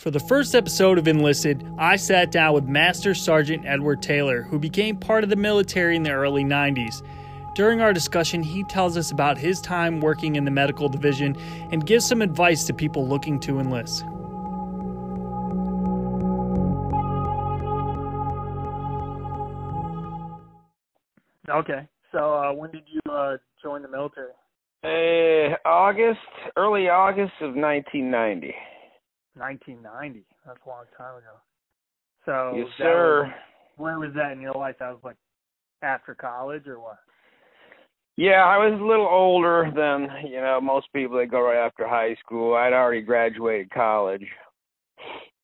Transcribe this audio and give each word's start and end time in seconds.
For 0.00 0.10
the 0.10 0.18
first 0.18 0.54
episode 0.54 0.96
of 0.96 1.06
Enlisted, 1.06 1.62
I 1.76 1.96
sat 1.96 2.30
down 2.30 2.54
with 2.54 2.64
Master 2.64 3.14
Sergeant 3.14 3.66
Edward 3.66 4.00
Taylor, 4.00 4.40
who 4.40 4.58
became 4.58 4.96
part 4.96 5.24
of 5.24 5.28
the 5.28 5.36
military 5.36 5.94
in 5.94 6.04
the 6.04 6.12
early 6.12 6.42
90s. 6.42 7.02
During 7.54 7.82
our 7.82 7.92
discussion, 7.92 8.42
he 8.42 8.64
tells 8.64 8.96
us 8.96 9.10
about 9.10 9.36
his 9.36 9.60
time 9.60 10.00
working 10.00 10.36
in 10.36 10.46
the 10.46 10.50
medical 10.50 10.88
division 10.88 11.36
and 11.70 11.84
gives 11.84 12.06
some 12.06 12.22
advice 12.22 12.64
to 12.64 12.72
people 12.72 13.06
looking 13.06 13.38
to 13.40 13.58
enlist. 13.60 14.04
Okay, 21.50 21.86
so 22.10 22.32
uh, 22.32 22.52
when 22.54 22.70
did 22.70 22.84
you 22.90 23.00
uh, 23.12 23.36
join 23.62 23.82
the 23.82 23.88
military? 23.88 24.32
Uh, 24.82 25.56
August, 25.68 26.20
early 26.56 26.88
August 26.88 27.34
of 27.42 27.54
1990. 27.54 28.54
1990. 29.34 30.24
That's 30.46 30.58
a 30.64 30.68
long 30.68 30.84
time 30.96 31.16
ago. 31.16 31.36
So 32.26 32.54
yes, 32.56 32.66
sir. 32.78 33.24
Was, 33.24 33.32
where 33.76 33.98
was 33.98 34.10
that 34.14 34.32
in 34.32 34.40
your 34.40 34.54
life? 34.54 34.76
That 34.80 34.90
was 34.90 35.00
like 35.02 35.16
after 35.82 36.14
college 36.14 36.66
or 36.66 36.80
what? 36.80 36.98
Yeah, 38.16 38.44
I 38.44 38.58
was 38.58 38.78
a 38.78 38.84
little 38.84 39.08
older 39.08 39.70
than 39.74 40.30
you 40.30 40.40
know 40.40 40.60
most 40.60 40.88
people 40.94 41.18
that 41.18 41.30
go 41.30 41.42
right 41.42 41.64
after 41.64 41.88
high 41.88 42.16
school. 42.16 42.54
I'd 42.54 42.72
already 42.72 43.00
graduated 43.02 43.70
college, 43.70 44.26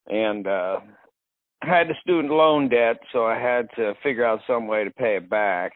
and 0.09 0.47
uh 0.47 0.81
had 1.63 1.89
the 1.89 1.95
student 2.01 2.33
loan 2.33 2.69
debt, 2.69 2.99
so 3.13 3.25
I 3.25 3.39
had 3.39 3.69
to 3.77 3.95
figure 4.03 4.25
out 4.25 4.41
some 4.47 4.67
way 4.67 4.85
to 4.85 4.91
pay 4.91 5.17
it 5.17 5.29
back. 5.29 5.73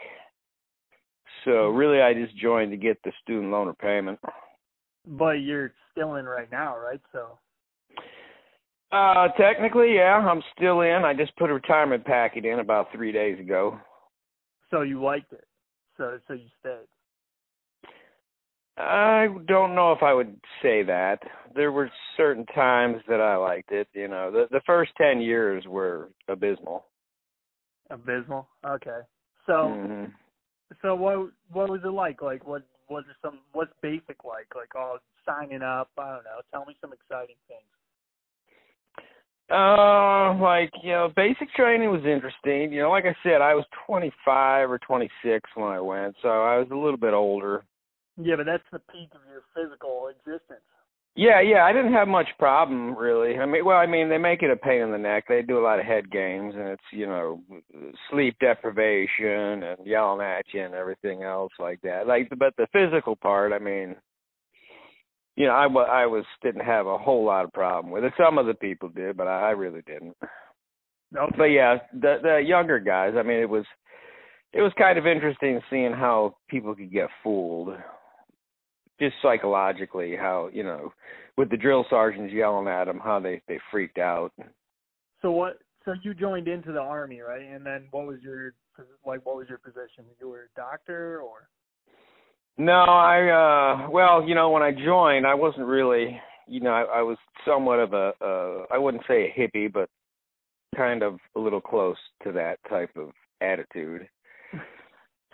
So 1.44 1.68
really, 1.70 2.02
I 2.02 2.12
just 2.12 2.36
joined 2.36 2.70
to 2.70 2.76
get 2.76 3.02
the 3.02 3.12
student 3.22 3.50
loan 3.50 3.66
repayment. 3.66 4.20
But 5.06 5.40
you're 5.40 5.72
still 5.90 6.16
in 6.16 6.26
right 6.26 6.50
now, 6.52 6.76
right? 6.76 7.00
So. 7.12 7.38
Uh, 8.92 9.28
technically, 9.38 9.94
yeah, 9.94 10.16
I'm 10.16 10.42
still 10.56 10.80
in. 10.80 11.04
I 11.04 11.14
just 11.14 11.36
put 11.36 11.50
a 11.50 11.54
retirement 11.54 12.04
packet 12.04 12.44
in 12.44 12.58
about 12.58 12.88
three 12.92 13.12
days 13.12 13.38
ago. 13.38 13.78
So 14.70 14.82
you 14.82 15.02
liked 15.02 15.32
it. 15.32 15.46
So 15.96 16.18
so 16.26 16.34
you 16.34 16.46
stayed. 16.60 16.86
I 18.76 19.28
don't 19.46 19.74
know 19.74 19.92
if 19.92 20.02
I 20.02 20.14
would 20.14 20.40
say 20.62 20.82
that. 20.84 21.18
There 21.54 21.70
were 21.70 21.90
certain 22.16 22.46
times 22.46 23.02
that 23.08 23.20
I 23.20 23.36
liked 23.36 23.72
it. 23.72 23.88
You 23.92 24.08
know, 24.08 24.30
the 24.30 24.46
the 24.50 24.62
first 24.66 24.92
ten 24.96 25.20
years 25.20 25.64
were 25.66 26.08
abysmal. 26.28 26.86
Abysmal. 27.90 28.48
Okay. 28.64 29.00
So 29.46 29.74
hmm 29.74 30.04
so 30.82 30.94
what 30.94 31.30
what 31.52 31.68
was 31.68 31.80
it 31.84 31.92
like? 31.92 32.22
Like 32.22 32.46
what 32.46 32.62
was 32.88 33.04
it 33.08 33.16
some 33.22 33.40
what's 33.52 33.72
basic 33.82 34.24
like? 34.24 34.46
Like 34.54 34.74
all 34.74 34.98
signing 35.26 35.62
up. 35.62 35.90
I 35.98 36.14
don't 36.14 36.24
know. 36.24 36.40
Tell 36.52 36.64
me 36.64 36.76
some 36.80 36.92
exciting 36.92 37.36
things. 37.48 37.79
Uh, 39.50 40.34
like 40.38 40.70
you 40.82 40.92
know, 40.92 41.10
basic 41.16 41.52
training 41.54 41.90
was 41.90 42.04
interesting. 42.04 42.72
You 42.72 42.82
know, 42.82 42.90
like 42.90 43.04
I 43.04 43.16
said, 43.22 43.40
I 43.40 43.54
was 43.54 43.64
25 43.86 44.70
or 44.70 44.78
26 44.78 45.50
when 45.54 45.68
I 45.68 45.80
went, 45.80 46.14
so 46.22 46.28
I 46.28 46.58
was 46.58 46.68
a 46.70 46.76
little 46.76 46.96
bit 46.96 47.14
older. 47.14 47.64
Yeah, 48.16 48.36
but 48.36 48.46
that's 48.46 48.62
the 48.70 48.78
peak 48.78 49.10
of 49.14 49.20
your 49.28 49.42
physical 49.54 50.08
existence. 50.08 50.60
Yeah, 51.16 51.40
yeah, 51.40 51.64
I 51.64 51.72
didn't 51.72 51.92
have 51.92 52.06
much 52.06 52.28
problem 52.38 52.96
really. 52.96 53.36
I 53.38 53.46
mean, 53.46 53.64
well, 53.64 53.76
I 53.76 53.86
mean, 53.86 54.08
they 54.08 54.18
make 54.18 54.42
it 54.42 54.50
a 54.50 54.56
pain 54.56 54.82
in 54.82 54.92
the 54.92 54.98
neck. 54.98 55.24
They 55.28 55.42
do 55.42 55.58
a 55.58 55.64
lot 55.64 55.80
of 55.80 55.84
head 55.84 56.10
games, 56.12 56.54
and 56.56 56.68
it's 56.68 56.82
you 56.92 57.06
know, 57.06 57.42
sleep 58.10 58.36
deprivation 58.40 59.64
and 59.64 59.84
yelling 59.84 60.24
at 60.24 60.44
you 60.52 60.62
and 60.62 60.74
everything 60.74 61.24
else 61.24 61.52
like 61.58 61.80
that. 61.82 62.06
Like, 62.06 62.30
but 62.38 62.54
the 62.56 62.68
physical 62.72 63.16
part, 63.16 63.52
I 63.52 63.58
mean, 63.58 63.96
you 65.36 65.46
know, 65.46 65.52
I 65.52 65.66
I 65.66 66.06
was 66.06 66.24
didn't 66.42 66.64
have 66.64 66.86
a 66.86 66.98
whole 66.98 67.24
lot 67.24 67.44
of 67.44 67.52
problem 67.52 67.92
with 67.92 68.04
it. 68.04 68.12
Some 68.18 68.38
of 68.38 68.46
the 68.46 68.54
people 68.54 68.88
did, 68.88 69.16
but 69.16 69.26
I, 69.26 69.48
I 69.48 69.50
really 69.50 69.82
didn't. 69.86 70.16
Okay. 71.16 71.34
But 71.36 71.44
yeah, 71.44 71.78
the 71.92 72.18
the 72.22 72.42
younger 72.44 72.78
guys, 72.78 73.14
I 73.16 73.22
mean, 73.22 73.38
it 73.38 73.48
was 73.48 73.64
it 74.52 74.62
was 74.62 74.72
kind 74.78 74.98
of 74.98 75.06
interesting 75.06 75.60
seeing 75.70 75.92
how 75.92 76.36
people 76.48 76.74
could 76.74 76.92
get 76.92 77.08
fooled 77.22 77.76
just 79.00 79.14
psychologically 79.22 80.14
how 80.14 80.50
you 80.52 80.62
know 80.62 80.92
with 81.38 81.50
the 81.50 81.56
drill 81.56 81.86
sergeants 81.88 82.34
yelling 82.34 82.68
at 82.68 82.84
them 82.84 83.00
how 83.02 83.18
they 83.18 83.40
they 83.48 83.58
freaked 83.70 83.98
out 83.98 84.30
So 85.22 85.30
what? 85.32 85.58
So 85.84 85.94
you 86.02 86.14
joined 86.14 86.48
into 86.48 86.72
the 86.72 86.80
army, 86.80 87.20
right? 87.20 87.42
And 87.42 87.64
then 87.64 87.88
what 87.90 88.06
was 88.06 88.18
your 88.22 88.52
like? 89.04 89.24
What 89.24 89.36
was 89.36 89.48
your 89.48 89.58
position? 89.58 90.04
You 90.20 90.28
were 90.28 90.48
a 90.54 90.60
doctor, 90.60 91.20
or 91.20 91.48
no 92.58 92.72
i 92.72 93.84
uh 93.86 93.90
well 93.90 94.22
you 94.26 94.34
know 94.34 94.50
when 94.50 94.62
i 94.62 94.70
joined 94.70 95.26
i 95.26 95.34
wasn't 95.34 95.66
really 95.66 96.20
you 96.46 96.60
know 96.60 96.70
i, 96.70 96.98
I 96.98 97.02
was 97.02 97.16
somewhat 97.46 97.78
of 97.78 97.92
a 97.92 98.12
uh 98.20 98.66
i 98.74 98.78
wouldn't 98.78 99.04
say 99.08 99.24
a 99.24 99.40
hippie 99.40 99.72
but 99.72 99.88
kind 100.76 101.02
of 101.02 101.18
a 101.36 101.40
little 101.40 101.60
close 101.60 101.96
to 102.24 102.32
that 102.32 102.58
type 102.68 102.90
of 102.96 103.10
attitude. 103.40 104.08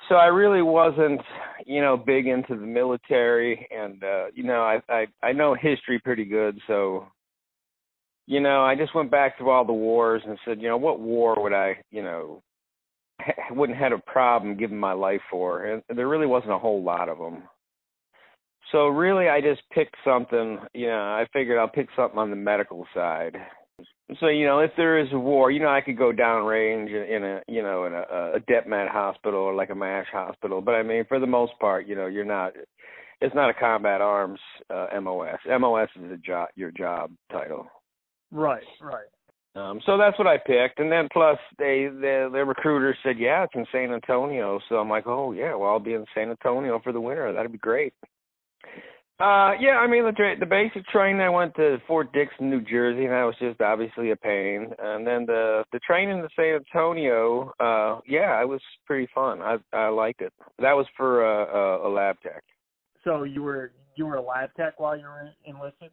So 0.08 0.14
i 0.14 0.26
really 0.26 0.62
wasn't 0.62 1.20
you 1.66 1.80
know 1.80 1.96
big 1.96 2.26
into 2.26 2.54
the 2.54 2.66
military 2.66 3.66
and 3.70 4.02
uh 4.04 4.26
you 4.32 4.44
know 4.44 4.62
i 4.62 4.80
i 4.88 5.06
i 5.22 5.32
know 5.32 5.54
history 5.54 5.98
pretty 5.98 6.24
good 6.24 6.58
so 6.68 7.06
you 8.26 8.38
know 8.38 8.62
i 8.62 8.76
just 8.76 8.94
went 8.94 9.10
back 9.10 9.36
through 9.36 9.50
all 9.50 9.64
the 9.64 9.72
wars 9.72 10.22
and 10.24 10.38
said 10.44 10.60
you 10.62 10.68
know 10.68 10.76
what 10.76 11.00
war 11.00 11.34
would 11.42 11.52
i 11.52 11.76
you 11.90 12.02
know 12.02 12.40
wouldn't 13.50 13.78
had 13.78 13.92
a 13.92 13.98
problem 13.98 14.56
giving 14.56 14.78
my 14.78 14.92
life 14.92 15.20
for 15.30 15.64
and 15.64 15.82
there 15.94 16.08
really 16.08 16.26
wasn't 16.26 16.52
a 16.52 16.58
whole 16.58 16.82
lot 16.82 17.08
of 17.08 17.18
them 17.18 17.42
so 18.72 18.88
really 18.88 19.28
i 19.28 19.40
just 19.40 19.62
picked 19.72 19.96
something 20.04 20.58
you 20.74 20.86
know 20.86 20.98
i 20.98 21.26
figured 21.32 21.58
i'll 21.58 21.68
pick 21.68 21.88
something 21.96 22.18
on 22.18 22.30
the 22.30 22.36
medical 22.36 22.86
side. 22.94 23.36
So 24.20 24.28
you 24.28 24.46
know 24.46 24.60
if 24.60 24.70
there 24.76 24.98
is 24.98 25.08
a 25.12 25.18
war 25.18 25.50
you 25.50 25.60
know 25.60 25.68
i 25.68 25.80
could 25.80 25.98
go 25.98 26.12
downrange 26.12 26.88
in, 26.88 27.16
in 27.16 27.24
a 27.24 27.42
you 27.48 27.62
know 27.62 27.84
in 27.86 27.92
a, 27.92 28.36
a 28.36 28.40
DepMed 28.48 28.88
hospital 28.90 29.40
or 29.40 29.54
like 29.54 29.70
a 29.70 29.74
MASH 29.74 30.06
hospital 30.12 30.60
but 30.60 30.76
i 30.76 30.82
mean 30.82 31.04
for 31.08 31.18
the 31.18 31.26
most 31.26 31.52
part 31.60 31.86
you 31.86 31.96
know 31.96 32.06
you're 32.06 32.24
not 32.24 32.52
it's 33.20 33.34
not 33.34 33.50
a 33.50 33.54
combat 33.54 34.00
arms 34.00 34.40
uh, 34.70 34.86
MOS 35.00 35.38
MOS 35.46 35.88
is 35.96 36.12
a 36.12 36.16
job 36.18 36.48
your 36.54 36.70
job 36.70 37.10
title. 37.30 37.66
Right, 38.30 38.62
right. 38.80 39.06
Um, 39.56 39.80
so 39.86 39.96
that's 39.96 40.18
what 40.18 40.28
I 40.28 40.36
picked, 40.36 40.80
and 40.80 40.92
then 40.92 41.08
plus 41.12 41.38
they 41.58 41.86
the 41.90 42.28
the 42.30 42.44
recruiter 42.44 42.96
said, 43.02 43.18
"Yeah, 43.18 43.44
it's 43.44 43.54
in 43.54 43.66
San 43.72 43.92
Antonio." 43.92 44.60
So 44.68 44.76
I'm 44.76 44.88
like, 44.88 45.06
"Oh 45.06 45.32
yeah, 45.32 45.54
well 45.54 45.70
I'll 45.70 45.80
be 45.80 45.94
in 45.94 46.04
San 46.14 46.30
Antonio 46.30 46.80
for 46.84 46.92
the 46.92 47.00
winter. 47.00 47.32
That'd 47.32 47.52
be 47.52 47.58
great." 47.58 47.94
Uh, 49.18 49.52
yeah, 49.58 49.78
I 49.80 49.86
mean 49.86 50.04
the 50.04 50.12
tra- 50.12 50.38
the 50.38 50.44
basic 50.44 50.86
training. 50.88 51.22
I 51.22 51.30
went 51.30 51.54
to 51.54 51.78
Fort 51.86 52.12
Dixon, 52.12 52.50
New 52.50 52.60
Jersey, 52.60 53.04
and 53.04 53.12
that 53.12 53.22
was 53.22 53.34
just 53.40 53.62
obviously 53.62 54.10
a 54.10 54.16
pain. 54.16 54.68
And 54.78 55.06
then 55.06 55.24
the 55.24 55.64
the 55.72 55.78
training 55.78 56.18
in 56.18 56.28
San 56.36 56.60
Antonio, 56.60 57.50
uh, 57.58 58.00
yeah, 58.06 58.38
it 58.42 58.48
was 58.48 58.60
pretty 58.84 59.08
fun. 59.14 59.40
I 59.40 59.56
I 59.72 59.88
liked 59.88 60.20
it. 60.20 60.34
That 60.58 60.74
was 60.74 60.86
for 60.98 61.24
uh, 61.24 61.46
a, 61.46 61.88
a 61.88 61.90
lab 61.90 62.20
tech. 62.20 62.42
So 63.04 63.22
you 63.22 63.42
were 63.42 63.72
you 63.94 64.04
were 64.04 64.16
a 64.16 64.22
lab 64.22 64.50
tech 64.54 64.78
while 64.78 64.98
you 64.98 65.06
were 65.06 65.30
enlisted. 65.46 65.92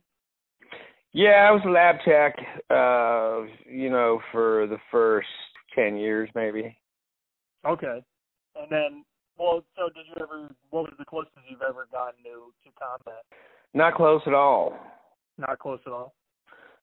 Yeah, 1.14 1.48
I 1.48 1.52
was 1.52 1.62
a 1.66 1.70
lab 1.70 1.98
tech, 2.04 2.36
uh, 2.72 3.44
you 3.72 3.92
know, 3.92 4.20
for 4.32 4.66
the 4.68 4.80
first 4.92 5.28
ten 5.76 5.96
years 5.96 6.30
maybe. 6.34 6.76
Okay. 7.66 8.04
And 8.56 8.68
then, 8.70 9.06
well, 9.38 9.64
so 9.76 9.90
did 9.90 10.06
you 10.08 10.22
ever? 10.22 10.50
What 10.72 10.84
was 10.84 10.94
the 10.98 11.06
closest 11.06 11.34
you've 11.48 11.62
ever 11.62 11.88
gotten 11.92 12.24
to 12.24 12.52
to 12.64 12.72
combat? 12.80 13.24
Not 13.76 13.94
close 13.94 14.22
at 14.26 14.34
all. 14.34 14.76
Not 15.38 15.60
close 15.60 15.80
at 15.86 15.94
all. 15.94 16.14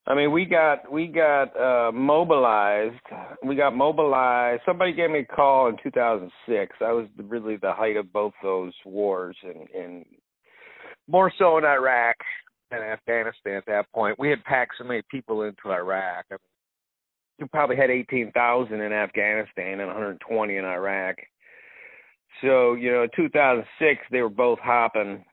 I 0.06 0.14
mean, 0.14 0.32
we 0.32 0.44
got 0.44 0.90
we 0.90 1.08
got 1.08 1.56
uh 1.56 1.92
mobilized. 1.92 3.00
We 3.44 3.56
got 3.56 3.74
mobilized. 3.76 4.62
Somebody 4.64 4.92
gave 4.92 5.10
me 5.10 5.20
a 5.20 5.24
call 5.24 5.68
in 5.68 5.76
2006. 5.82 6.76
That 6.80 6.90
was 6.90 7.06
really 7.18 7.56
the 7.56 7.72
height 7.72 7.96
of 7.96 8.12
both 8.12 8.32
those 8.42 8.72
wars, 8.84 9.36
and 9.42 9.68
and 9.70 10.04
more 11.08 11.32
so 11.36 11.58
in 11.58 11.64
Iraq 11.64 12.16
than 12.70 12.82
Afghanistan 12.82 13.54
at 13.54 13.66
that 13.66 13.90
point. 13.92 14.18
We 14.18 14.30
had 14.30 14.44
packed 14.44 14.74
so 14.78 14.84
many 14.84 15.02
people 15.10 15.42
into 15.42 15.70
Iraq. 15.70 16.26
I 16.30 16.34
mean, 16.34 16.38
we 17.40 17.48
probably 17.48 17.76
had 17.76 17.90
18,000 17.90 18.80
in 18.80 18.92
Afghanistan 18.92 19.80
and 19.80 19.86
120 19.88 20.56
in 20.56 20.64
Iraq. 20.64 21.16
So 22.42 22.74
you 22.74 22.92
know, 22.92 23.02
in 23.02 23.10
2006 23.16 24.00
they 24.10 24.22
were 24.22 24.28
both 24.28 24.58
hopping 24.60 25.24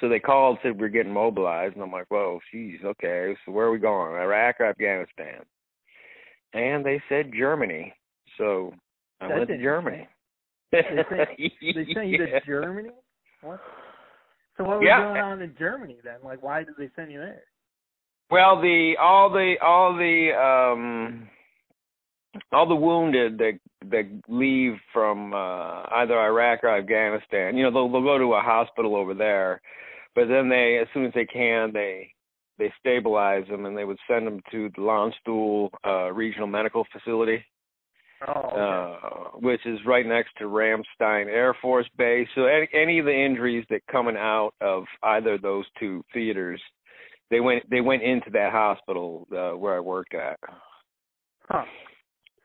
so 0.00 0.08
they 0.08 0.18
called, 0.18 0.58
said 0.62 0.80
we're 0.80 0.88
getting 0.88 1.12
mobilized, 1.12 1.74
and 1.74 1.82
I'm 1.82 1.92
like, 1.92 2.06
whoa, 2.08 2.40
geez, 2.50 2.80
okay, 2.84 3.36
so 3.44 3.52
where 3.52 3.66
are 3.66 3.72
we 3.72 3.78
going, 3.78 4.14
Iraq 4.14 4.56
or 4.60 4.66
Afghanistan? 4.66 5.42
And 6.54 6.84
they 6.84 7.02
said 7.08 7.32
Germany, 7.36 7.92
so 8.38 8.74
I 9.20 9.28
That's 9.28 9.38
went 9.38 9.50
to. 9.50 9.58
Germany. 9.58 10.08
They 10.70 10.82
sent, 10.82 11.08
they 11.10 11.94
sent 11.94 12.08
you 12.08 12.18
to 12.18 12.40
Germany. 12.46 12.90
What? 13.42 13.60
So 14.56 14.64
what 14.64 14.80
was 14.80 14.86
Yeah. 14.86 14.98
going 14.98 15.20
on 15.20 15.42
in 15.42 15.54
Germany 15.58 15.98
then? 16.04 16.16
Like, 16.22 16.42
why 16.42 16.64
did 16.64 16.74
they 16.76 16.90
send 16.94 17.10
you 17.10 17.18
there? 17.18 17.44
Well, 18.30 18.60
the 18.60 18.94
all 19.00 19.30
the 19.30 19.56
all 19.62 19.94
the 19.94 20.32
um 20.32 21.28
all 22.52 22.66
the 22.66 22.74
wounded 22.74 23.38
that 23.38 23.58
that 23.90 24.04
leave 24.28 24.74
from 24.92 25.34
uh 25.34 25.82
either 25.92 26.18
Iraq 26.18 26.64
or 26.64 26.76
Afghanistan, 26.76 27.56
you 27.56 27.62
know, 27.62 27.70
they'll 27.70 27.90
they'll 27.90 28.02
go 28.02 28.18
to 28.18 28.34
a 28.34 28.40
hospital 28.40 28.96
over 28.96 29.14
there, 29.14 29.60
but 30.14 30.28
then 30.28 30.48
they 30.48 30.78
as 30.80 30.88
soon 30.94 31.04
as 31.04 31.12
they 31.14 31.26
can 31.26 31.72
they 31.72 32.10
they 32.58 32.72
stabilize 32.78 33.46
them 33.48 33.66
and 33.66 33.76
they 33.76 33.84
would 33.84 33.98
send 34.08 34.26
them 34.26 34.40
to 34.50 34.70
the 34.76 34.82
Landstuhl 34.82 35.70
uh, 35.86 36.12
Regional 36.12 36.46
Medical 36.46 36.86
Facility. 36.92 37.44
Oh, 38.28 38.40
okay. 38.52 38.60
uh, 38.60 39.38
which 39.38 39.64
is 39.66 39.78
right 39.86 40.06
next 40.06 40.30
to 40.38 40.44
Ramstein 40.44 41.26
Air 41.26 41.54
Force 41.60 41.88
Base. 41.98 42.28
So 42.34 42.44
any, 42.44 42.68
any 42.74 42.98
of 42.98 43.06
the 43.06 43.14
injuries 43.14 43.64
that 43.70 43.80
coming 43.90 44.16
out 44.16 44.52
of 44.60 44.84
either 45.02 45.34
of 45.34 45.42
those 45.42 45.64
two 45.80 46.04
theaters, 46.12 46.60
they 47.30 47.40
went 47.40 47.68
they 47.70 47.80
went 47.80 48.02
into 48.02 48.30
that 48.32 48.52
hospital 48.52 49.26
uh, 49.32 49.56
where 49.56 49.74
I 49.76 49.80
worked 49.80 50.14
at. 50.14 50.38
Huh. 51.48 51.64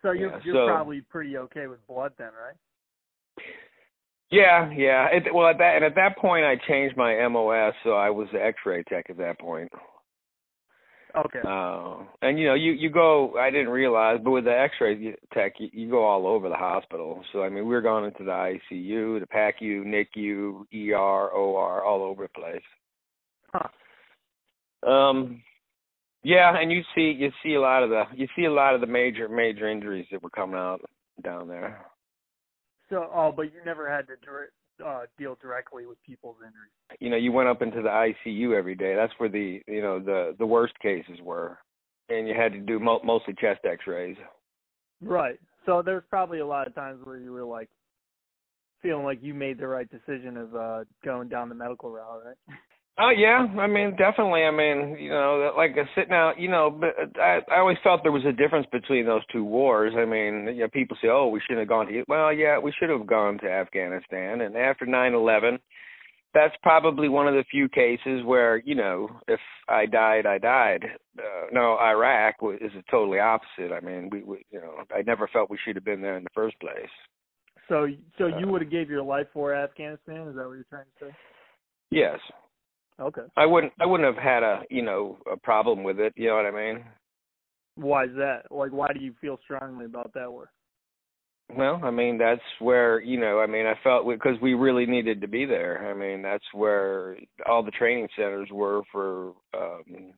So 0.01 0.11
you're 0.11 0.31
Yeah, 0.31 0.39
you're 0.43 0.55
so- 0.55 0.67
probably 0.67 1.01
pretty 1.01 1.37
okay 1.37 1.67
with 1.67 1.85
blood 1.87 2.13
then, 2.17 2.29
right? 2.29 2.55
Yeah, 4.29 4.69
yeah. 4.75 5.07
It, 5.11 5.33
well, 5.33 5.47
at 5.47 5.57
that 5.59 5.75
and 5.77 5.85
at 5.85 5.95
that 5.95 6.17
point, 6.17 6.43
I 6.43 6.55
changed 6.67 6.97
my 6.97 7.27
MOS, 7.29 7.73
so 7.83 7.91
I 7.91 8.09
was 8.09 8.27
the 8.33 8.43
X-ray 8.43 8.83
tech 8.83 9.05
at 9.09 9.17
that 9.17 9.39
point. 9.39 9.71
Okay. 11.17 11.39
Uh, 11.47 12.03
and 12.21 12.37
you 12.37 12.45
know, 12.45 12.53
you 12.53 12.73
you 12.73 12.89
go. 12.89 13.33
I 13.37 13.49
didn't 13.49 13.69
realize, 13.69 14.19
but 14.23 14.31
with 14.31 14.43
the 14.45 14.57
X-ray 14.57 15.15
tech, 15.33 15.53
you, 15.59 15.69
you 15.73 15.89
go 15.89 16.03
all 16.05 16.27
over 16.27 16.47
the 16.47 16.55
hospital. 16.55 17.23
So 17.33 17.41
I 17.41 17.49
mean, 17.49 17.65
we 17.65 17.73
were 17.73 17.81
going 17.81 18.05
into 18.05 18.23
the 18.23 18.31
ICU, 18.71 19.19
the 19.19 19.27
PACU, 19.27 19.83
NICU, 19.83 20.65
ER, 20.91 21.29
OR, 21.29 21.83
all 21.83 22.03
over 22.03 22.23
the 22.23 22.39
place. 22.39 22.61
Huh. 23.53 24.89
Um, 24.89 25.41
yeah, 26.23 26.55
and 26.59 26.71
you 26.71 26.81
see 26.93 27.15
you 27.17 27.31
see 27.43 27.55
a 27.55 27.61
lot 27.61 27.83
of 27.83 27.89
the 27.89 28.03
you 28.15 28.27
see 28.35 28.45
a 28.45 28.51
lot 28.51 28.75
of 28.75 28.81
the 28.81 28.87
major 28.87 29.27
major 29.27 29.69
injuries 29.69 30.05
that 30.11 30.21
were 30.21 30.29
coming 30.29 30.57
out 30.57 30.81
down 31.23 31.47
there. 31.47 31.85
So, 32.89 33.09
oh, 33.13 33.33
but 33.35 33.53
you 33.53 33.59
never 33.65 33.89
had 33.89 34.07
to 34.07 34.13
uh, 34.85 35.01
deal 35.17 35.37
directly 35.41 35.85
with 35.85 36.01
people's 36.03 36.37
injuries. 36.39 36.99
You 36.99 37.09
know, 37.09 37.17
you 37.17 37.31
went 37.31 37.49
up 37.49 37.61
into 37.61 37.81
the 37.81 37.89
ICU 37.89 38.57
every 38.57 38.75
day. 38.75 38.95
That's 38.95 39.13
where 39.17 39.29
the 39.29 39.61
you 39.67 39.81
know 39.81 39.99
the 39.99 40.35
the 40.39 40.45
worst 40.45 40.77
cases 40.79 41.19
were, 41.21 41.57
and 42.09 42.27
you 42.27 42.33
had 42.33 42.53
to 42.53 42.59
do 42.59 42.79
mo- 42.79 43.01
mostly 43.03 43.33
chest 43.39 43.61
X-rays. 43.65 44.17
Right. 45.01 45.39
So 45.65 45.81
there's 45.81 46.03
probably 46.09 46.39
a 46.39 46.47
lot 46.47 46.67
of 46.67 46.75
times 46.75 46.99
where 47.03 47.17
you 47.17 47.31
were 47.31 47.43
like 47.43 47.69
feeling 48.81 49.03
like 49.03 49.19
you 49.21 49.33
made 49.33 49.59
the 49.59 49.67
right 49.67 49.87
decision 49.89 50.37
of 50.37 50.55
uh 50.55 50.83
going 51.03 51.29
down 51.29 51.49
the 51.49 51.55
medical 51.55 51.91
route, 51.91 52.21
right? 52.25 52.57
Oh 52.99 53.11
yeah, 53.15 53.45
I 53.59 53.67
mean 53.67 53.95
definitely. 53.95 54.43
I 54.43 54.51
mean, 54.51 54.97
you 54.99 55.09
know, 55.09 55.53
like 55.55 55.71
I 55.77 55.87
sit 55.93 56.09
now, 56.09 56.33
you 56.35 56.49
know, 56.49 56.71
but 56.71 57.19
I 57.21 57.41
I 57.51 57.59
always 57.59 57.77
felt 57.83 58.01
there 58.01 58.11
was 58.11 58.25
a 58.25 58.31
difference 58.31 58.65
between 58.71 59.05
those 59.05 59.21
two 59.31 59.43
wars. 59.43 59.93
I 59.95 60.05
mean, 60.05 60.47
you 60.47 60.61
know, 60.61 60.67
people 60.69 60.97
say, 60.99 61.09
"Oh, 61.09 61.27
we 61.27 61.39
shouldn't 61.41 61.59
have 61.59 61.69
gone 61.69 61.85
to." 61.87 62.03
Well, 62.07 62.33
yeah, 62.33 62.57
we 62.57 62.73
should 62.77 62.89
have 62.89 63.05
gone 63.05 63.37
to 63.39 63.51
Afghanistan. 63.51 64.41
And 64.41 64.57
after 64.57 64.87
nine 64.87 65.13
eleven, 65.13 65.59
that's 66.33 66.55
probably 66.63 67.07
one 67.07 67.27
of 67.27 67.35
the 67.35 67.43
few 67.51 67.69
cases 67.69 68.23
where, 68.25 68.57
you 68.57 68.75
know, 68.75 69.09
if 69.27 69.39
I 69.69 69.85
died, 69.85 70.25
I 70.25 70.39
died. 70.39 70.83
Uh, 71.17 71.47
no, 71.51 71.77
Iraq 71.77 72.35
is 72.59 72.71
a 72.77 72.91
totally 72.91 73.19
opposite. 73.19 73.71
I 73.71 73.79
mean, 73.79 74.09
we, 74.11 74.23
we, 74.23 74.45
you 74.51 74.59
know, 74.59 74.83
I 74.95 75.03
never 75.03 75.27
felt 75.27 75.49
we 75.49 75.57
should 75.63 75.75
have 75.75 75.85
been 75.85 76.01
there 76.01 76.17
in 76.17 76.23
the 76.23 76.29
first 76.33 76.59
place. 76.59 76.89
So, 77.69 77.87
so 78.17 78.27
you 78.27 78.47
Uh, 78.47 78.51
would 78.51 78.61
have 78.61 78.71
gave 78.71 78.89
your 78.89 79.03
life 79.03 79.27
for 79.33 79.53
Afghanistan? 79.53 80.27
Is 80.27 80.35
that 80.35 80.47
what 80.47 80.53
you're 80.53 80.65
trying 80.69 80.85
to 80.99 81.05
say? 81.05 81.15
Yes, 81.91 82.19
Okay. 82.99 83.21
I 83.35 83.45
wouldn't. 83.45 83.73
I 83.79 83.85
wouldn't 83.85 84.13
have 84.13 84.23
had 84.23 84.43
a, 84.43 84.61
you 84.69 84.81
know, 84.81 85.19
a 85.31 85.37
problem 85.37 85.83
with 85.83 85.99
it. 85.99 86.13
You 86.15 86.29
know 86.29 86.35
what 86.35 86.45
I 86.45 86.51
mean? 86.51 86.83
Why 87.75 88.05
is 88.05 88.15
that? 88.15 88.43
Like, 88.49 88.71
why 88.71 88.87
do 88.91 88.99
you 88.99 89.13
feel 89.21 89.37
strongly 89.43 89.85
about 89.85 90.13
that 90.15 90.31
war? 90.31 90.49
Well, 91.55 91.79
I 91.81 91.91
mean, 91.91 92.17
that's 92.17 92.41
where, 92.59 92.99
you 92.99 93.19
know, 93.19 93.39
I 93.39 93.47
mean, 93.47 93.65
I 93.65 93.75
felt 93.81 94.05
because 94.07 94.35
we 94.41 94.53
really 94.53 94.85
needed 94.85 95.21
to 95.21 95.27
be 95.27 95.45
there. 95.45 95.89
I 95.89 95.93
mean, 95.93 96.21
that's 96.21 96.43
where 96.53 97.17
all 97.47 97.63
the 97.63 97.71
training 97.71 98.09
centers 98.17 98.49
were 98.51 98.81
for 98.91 99.33
um 99.53 100.13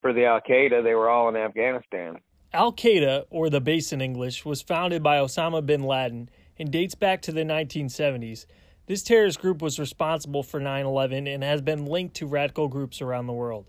for 0.00 0.12
the 0.12 0.24
Al 0.24 0.40
Qaeda. 0.40 0.82
They 0.82 0.94
were 0.94 1.10
all 1.10 1.28
in 1.28 1.36
Afghanistan. 1.36 2.18
Al 2.54 2.72
Qaeda, 2.72 3.24
or 3.30 3.50
the 3.50 3.60
base 3.60 3.92
in 3.92 4.00
English, 4.00 4.44
was 4.44 4.62
founded 4.62 5.02
by 5.02 5.16
Osama 5.16 5.64
bin 5.64 5.82
Laden 5.82 6.28
and 6.58 6.70
dates 6.70 6.94
back 6.94 7.22
to 7.22 7.32
the 7.32 7.42
1970s. 7.42 8.46
This 8.92 9.02
terrorist 9.02 9.40
group 9.40 9.62
was 9.62 9.78
responsible 9.78 10.42
for 10.42 10.60
9 10.60 10.84
11 10.84 11.26
and 11.26 11.42
has 11.42 11.62
been 11.62 11.86
linked 11.86 12.16
to 12.16 12.26
radical 12.26 12.68
groups 12.68 13.00
around 13.00 13.26
the 13.26 13.32
world. 13.32 13.64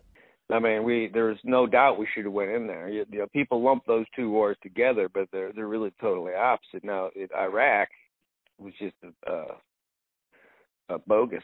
I 0.51 0.59
mean, 0.59 0.83
we 0.83 1.09
there's 1.13 1.37
no 1.45 1.65
doubt 1.65 1.97
we 1.97 2.09
should 2.13 2.25
have 2.25 2.33
went 2.33 2.51
in 2.51 2.67
there. 2.67 2.89
You, 2.89 3.05
you 3.09 3.19
know, 3.19 3.27
people 3.31 3.63
lump 3.63 3.85
those 3.87 4.05
two 4.17 4.29
wars 4.29 4.57
together, 4.61 5.07
but 5.07 5.29
they're 5.31 5.53
they're 5.53 5.69
really 5.69 5.93
totally 6.01 6.33
opposite. 6.33 6.83
Now, 6.83 7.09
it, 7.15 7.31
Iraq 7.33 7.87
was 8.59 8.73
just 8.77 8.95
a, 9.01 9.31
uh, 9.31 9.55
a 10.89 10.99
bogus. 11.07 11.41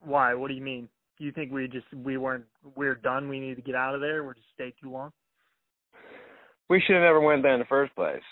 Why? 0.00 0.32
What 0.32 0.48
do 0.48 0.54
you 0.54 0.62
mean? 0.62 0.88
Do 1.18 1.26
you 1.26 1.32
think 1.32 1.52
we 1.52 1.68
just 1.68 1.92
we 1.92 2.16
weren't 2.16 2.46
we're 2.76 2.94
done? 2.94 3.28
We 3.28 3.40
need 3.40 3.56
to 3.56 3.62
get 3.62 3.74
out 3.74 3.94
of 3.94 4.00
there. 4.00 4.24
We're 4.24 4.32
just 4.32 4.46
stay 4.54 4.72
too 4.82 4.90
long. 4.90 5.12
We 6.70 6.80
should 6.86 6.94
have 6.94 7.02
never 7.02 7.20
went 7.20 7.42
there 7.42 7.52
in 7.52 7.60
the 7.60 7.66
first 7.66 7.94
place. 7.94 8.22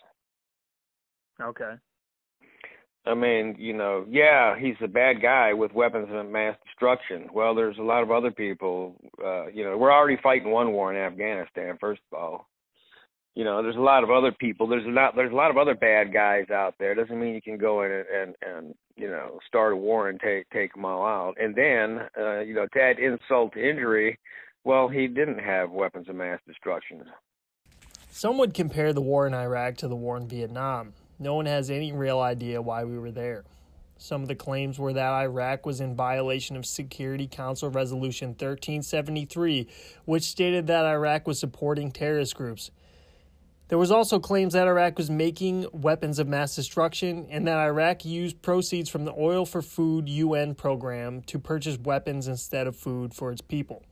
Okay. 1.38 1.74
I 3.06 3.14
mean, 3.14 3.55
you 3.58 3.73
know, 3.73 4.05
yeah, 4.11 4.58
he's 4.58 4.75
a 4.82 4.88
bad 4.88 5.23
guy 5.23 5.53
with 5.53 5.73
weapons 5.73 6.08
of 6.11 6.29
mass 6.29 6.56
destruction. 6.67 7.29
Well, 7.32 7.55
there's 7.55 7.79
a 7.79 7.82
lot 7.82 8.03
of 8.03 8.11
other 8.11 8.32
people. 8.32 8.97
Uh, 9.25 9.47
you 9.47 9.64
know, 9.64 9.79
we're 9.79 9.93
already 9.93 10.19
fighting 10.20 10.50
one 10.50 10.73
war 10.73 10.93
in 10.93 10.99
Afghanistan. 11.00 11.79
First 11.81 12.00
of 12.11 12.19
all, 12.19 12.49
you 13.37 13.44
know, 13.44 13.62
there's 13.62 13.76
a 13.76 13.81
lot 13.81 14.03
of 14.03 14.11
other 14.11 14.32
people. 14.32 14.67
There's 14.67 14.87
a 14.87 14.91
lot. 14.91 15.14
There's 15.14 15.31
a 15.31 15.37
lot 15.37 15.50
of 15.50 15.56
other 15.56 15.75
bad 15.75 16.12
guys 16.12 16.50
out 16.50 16.75
there. 16.81 16.93
It 16.93 16.97
Doesn't 16.97 17.20
mean 17.20 17.35
you 17.35 17.43
can 17.43 17.58
go 17.58 17.82
in 17.82 17.93
and 17.93 18.06
and, 18.12 18.35
and 18.43 18.75
you 18.97 19.08
know 19.08 19.38
start 19.47 19.75
a 19.75 19.76
war 19.76 20.08
and 20.08 20.19
take 20.19 20.50
take 20.50 20.75
them 20.75 20.85
all 20.85 21.06
out. 21.06 21.35
And 21.41 21.55
then, 21.55 22.08
uh, 22.19 22.41
you 22.41 22.55
know, 22.55 22.67
to 22.73 22.81
add 22.81 22.99
insult 22.99 23.53
to 23.53 23.61
injury, 23.61 24.19
well, 24.64 24.88
he 24.88 25.06
didn't 25.06 25.38
have 25.38 25.70
weapons 25.70 26.08
of 26.08 26.17
mass 26.17 26.41
destruction. 26.47 27.05
Some 28.11 28.38
would 28.38 28.55
compare 28.55 28.93
the 28.93 29.03
war 29.03 29.26
in 29.26 29.35
Iraq 29.35 29.76
to 29.76 29.88
the 29.88 29.94
war 29.94 30.17
in 30.17 30.26
Vietnam. 30.26 30.94
No 31.18 31.34
one 31.34 31.46
has 31.46 31.70
any 31.70 31.92
real 31.92 32.20
idea 32.20 32.60
why 32.60 32.84
we 32.84 32.98
were 32.98 33.10
there. 33.10 33.44
Some 33.98 34.22
of 34.22 34.28
the 34.28 34.34
claims 34.34 34.78
were 34.78 34.92
that 34.92 35.10
Iraq 35.10 35.64
was 35.64 35.80
in 35.80 35.96
violation 35.96 36.56
of 36.56 36.66
Security 36.66 37.26
Council 37.26 37.70
Resolution 37.70 38.30
1373, 38.30 39.66
which 40.04 40.24
stated 40.24 40.66
that 40.66 40.84
Iraq 40.84 41.26
was 41.26 41.38
supporting 41.38 41.90
terrorist 41.90 42.34
groups. 42.34 42.70
There 43.68 43.78
was 43.78 43.90
also 43.90 44.20
claims 44.20 44.52
that 44.52 44.68
Iraq 44.68 44.98
was 44.98 45.10
making 45.10 45.66
weapons 45.72 46.18
of 46.18 46.28
mass 46.28 46.54
destruction 46.54 47.26
and 47.30 47.48
that 47.48 47.58
Iraq 47.58 48.04
used 48.04 48.40
proceeds 48.42 48.90
from 48.90 49.04
the 49.04 49.14
Oil 49.19 49.44
for 49.46 49.62
Food 49.62 50.08
UN 50.08 50.54
program 50.54 51.22
to 51.22 51.38
purchase 51.38 51.78
weapons 51.78 52.28
instead 52.28 52.66
of 52.66 52.76
food 52.76 53.14
for 53.14 53.32
its 53.32 53.40
people. 53.40 53.82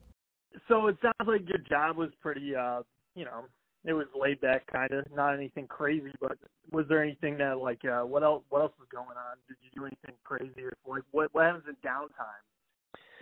So 0.69 0.87
it 0.87 0.97
sounds 1.03 1.27
like 1.27 1.49
your 1.49 1.59
job 1.59 1.97
was 1.97 2.11
pretty 2.21 2.55
uh, 2.55 2.83
you 3.15 3.25
know, 3.25 3.47
it 3.85 3.93
was 3.93 4.07
laid 4.19 4.41
back 4.41 4.67
kind 4.73 4.91
of, 4.93 5.05
not 5.15 5.35
anything 5.35 5.67
crazy, 5.67 6.13
but 6.21 6.39
was 6.73 6.87
there 6.89 7.03
anything 7.03 7.37
that 7.39 7.59
like 7.59 7.85
uh 7.85 8.03
what 8.03 8.23
else 8.23 8.43
what 8.49 8.63
else 8.63 8.73
was 8.79 8.89
going 8.91 9.17
on? 9.17 9.37
Did 9.47 9.57
you 9.63 9.71
do 9.75 9.87
anything 9.87 10.17
crazy 10.25 10.65
or 10.65 10.73
like 10.87 11.03
what 11.11 11.29
what 11.33 11.45
happens 11.45 11.65
in 11.69 11.75
downtime? 11.87 12.43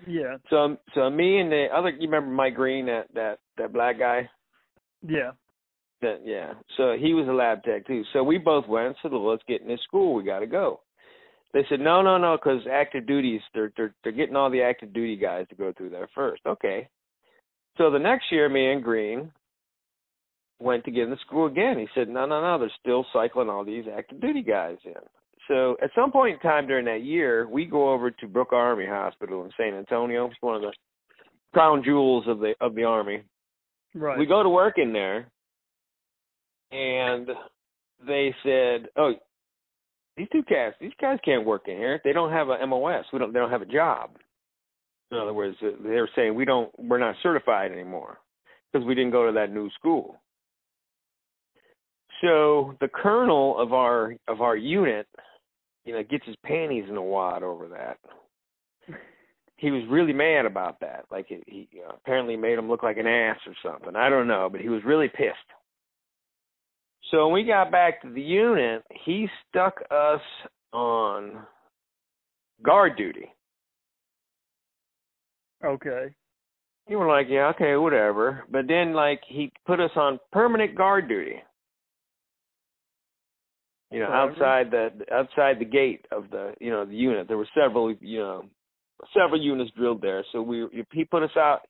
Yeah. 0.06 0.36
So, 0.50 0.76
so 0.94 1.10
me 1.10 1.38
and 1.38 1.50
the 1.50 1.66
other, 1.74 1.90
you 1.90 2.08
remember 2.08 2.30
Mike 2.30 2.54
Green, 2.54 2.86
that 2.86 3.06
that 3.14 3.38
that 3.58 3.72
black 3.72 3.98
guy. 3.98 4.28
Yeah. 5.06 5.32
That 6.00 6.20
yeah. 6.24 6.54
So 6.76 6.96
he 6.98 7.14
was 7.14 7.28
a 7.28 7.32
lab 7.32 7.62
tech 7.62 7.86
too. 7.86 8.02
So 8.12 8.22
we 8.22 8.38
both 8.38 8.66
went 8.66 8.96
So 9.02 9.08
said, 9.08 9.12
well, 9.12 9.28
"Let's 9.28 9.42
get 9.48 9.62
in 9.62 9.68
this 9.68 9.80
school. 9.84 10.14
We 10.14 10.24
got 10.24 10.40
to 10.40 10.46
go." 10.46 10.80
They 11.52 11.64
said, 11.68 11.80
"No, 11.80 12.02
no, 12.02 12.18
no, 12.18 12.36
because 12.36 12.62
active 12.70 13.06
duties. 13.06 13.40
They're 13.54 13.72
they're 13.76 13.94
they're 14.02 14.12
getting 14.12 14.36
all 14.36 14.50
the 14.50 14.62
active 14.62 14.92
duty 14.92 15.16
guys 15.16 15.46
to 15.48 15.54
go 15.54 15.72
through 15.72 15.90
there 15.90 16.08
first. 16.14 16.42
Okay. 16.46 16.88
So 17.78 17.90
the 17.90 17.98
next 17.98 18.26
year, 18.30 18.48
me 18.48 18.72
and 18.72 18.82
Green 18.82 19.30
went 20.62 20.84
to 20.84 20.90
get 20.90 21.04
in 21.04 21.10
the 21.10 21.16
school 21.26 21.46
again. 21.46 21.78
He 21.78 21.88
said, 21.94 22.08
"No, 22.08 22.24
no, 22.26 22.40
no. 22.40 22.58
They're 22.58 22.70
still 22.80 23.04
cycling 23.12 23.48
all 23.50 23.64
these 23.64 23.84
active 23.88 24.20
duty 24.20 24.42
guys 24.42 24.78
in." 24.84 24.94
So 25.48 25.76
at 25.82 25.90
some 25.94 26.12
point 26.12 26.34
in 26.34 26.40
time 26.40 26.66
during 26.66 26.84
that 26.86 27.02
year, 27.02 27.48
we 27.48 27.64
go 27.64 27.92
over 27.92 28.10
to 28.10 28.28
Brooke 28.28 28.52
Army 28.52 28.86
Hospital 28.86 29.44
in 29.44 29.50
San 29.56 29.74
Antonio. 29.74 30.26
It's 30.26 30.36
one 30.40 30.56
of 30.56 30.62
the 30.62 30.72
crown 31.52 31.82
jewels 31.84 32.24
of 32.28 32.38
the 32.38 32.54
of 32.60 32.74
the 32.74 32.84
army 32.84 33.22
Right. 33.94 34.18
we 34.18 34.24
go 34.24 34.42
to 34.42 34.48
work 34.48 34.78
in 34.78 34.94
there 34.94 35.28
and 36.70 37.28
they 38.06 38.34
said 38.42 38.88
oh 38.96 39.12
these 40.16 40.28
two 40.32 40.42
cats 40.44 40.76
these 40.80 40.92
guys 40.98 41.18
can't 41.24 41.44
work 41.44 41.68
in 41.68 41.76
here 41.76 42.00
they 42.02 42.14
don't 42.14 42.32
have 42.32 42.48
a 42.48 42.66
MOS 42.66 43.04
we 43.12 43.18
don't 43.18 43.32
they 43.34 43.38
don't 43.38 43.50
have 43.50 43.60
a 43.60 43.66
job 43.66 44.12
in 45.10 45.18
other 45.18 45.34
words 45.34 45.58
they 45.60 45.90
were 45.90 46.08
saying 46.16 46.34
we 46.34 46.46
don't 46.46 46.70
we're 46.78 46.96
not 46.98 47.16
certified 47.22 47.70
anymore 47.70 48.18
because 48.72 48.86
we 48.86 48.94
didn't 48.94 49.10
go 49.12 49.26
to 49.26 49.32
that 49.32 49.52
new 49.52 49.68
school 49.78 50.18
so 52.22 52.74
the 52.80 52.88
colonel 52.88 53.58
of 53.58 53.74
our 53.74 54.14
of 54.26 54.40
our 54.40 54.56
unit 54.56 55.06
you 55.84 55.92
know 55.92 56.02
gets 56.02 56.24
his 56.26 56.36
panties 56.44 56.84
in 56.88 56.96
a 56.96 57.02
wad 57.02 57.42
over 57.42 57.68
that 57.68 57.98
he 59.62 59.70
was 59.70 59.84
really 59.88 60.12
mad 60.12 60.44
about 60.44 60.80
that. 60.80 61.04
Like 61.08 61.30
it, 61.30 61.44
he 61.46 61.68
uh, 61.88 61.92
apparently 61.94 62.36
made 62.36 62.58
him 62.58 62.68
look 62.68 62.82
like 62.82 62.96
an 62.96 63.06
ass 63.06 63.38
or 63.46 63.54
something. 63.62 63.94
I 63.94 64.08
don't 64.08 64.26
know, 64.26 64.48
but 64.50 64.60
he 64.60 64.68
was 64.68 64.82
really 64.84 65.06
pissed. 65.06 65.36
So 67.12 67.26
when 67.26 67.34
we 67.34 67.44
got 67.44 67.70
back 67.70 68.02
to 68.02 68.10
the 68.10 68.20
unit, 68.20 68.82
he 69.04 69.28
stuck 69.48 69.80
us 69.88 70.20
on 70.72 71.46
guard 72.64 72.96
duty. 72.96 73.32
Okay. 75.64 76.12
You 76.88 76.98
were 76.98 77.06
like, 77.06 77.26
yeah, 77.30 77.52
okay, 77.54 77.76
whatever. 77.76 78.42
But 78.50 78.66
then, 78.66 78.94
like, 78.94 79.20
he 79.28 79.52
put 79.64 79.78
us 79.78 79.92
on 79.94 80.18
permanent 80.32 80.74
guard 80.74 81.08
duty. 81.08 81.36
You 83.92 84.00
know, 84.00 84.06
Forever? 84.06 84.32
outside 84.32 84.70
the 84.70 85.14
outside 85.14 85.58
the 85.58 85.64
gate 85.64 86.06
of 86.10 86.30
the 86.30 86.54
you 86.60 86.70
know 86.70 86.84
the 86.84 86.94
unit. 86.94 87.28
There 87.28 87.36
were 87.36 87.48
several 87.54 87.94
you 88.00 88.18
know 88.18 88.44
several 89.14 89.40
units 89.40 89.70
drilled 89.76 90.00
there. 90.00 90.24
So 90.32 90.42
we 90.42 90.66
he 90.92 91.04
put 91.04 91.22
us 91.22 91.36
out. 91.36 91.60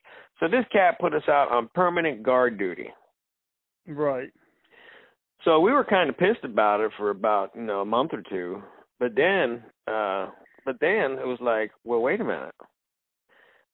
So 0.41 0.49
this 0.49 0.65
cat 0.73 0.99
put 1.01 1.15
us 1.15 1.23
out 1.29 1.51
on 1.51 1.69
permanent 1.75 2.23
guard 2.23 2.59
duty. 2.59 2.89
Right. 3.87 4.31
So 5.45 5.59
we 5.61 5.73
were 5.73 5.85
kind 5.85 6.09
of 6.09 6.17
pissed 6.17 6.45
about 6.45 6.81
it 6.81 6.93
for 6.97 7.11
about 7.11 7.51
you 7.57 7.63
know 7.63 7.81
a 7.81 7.85
month 7.85 8.13
or 8.13 8.23
two. 8.29 8.63
But 9.01 9.15
then, 9.17 9.63
uh 9.87 10.29
but 10.65 10.77
then 10.81 11.19
it 11.19 11.27
was 11.27 11.39
like, 11.41 11.73
well, 11.85 12.01
wait 12.01 12.21
a 12.21 12.25
minute. 12.25 12.55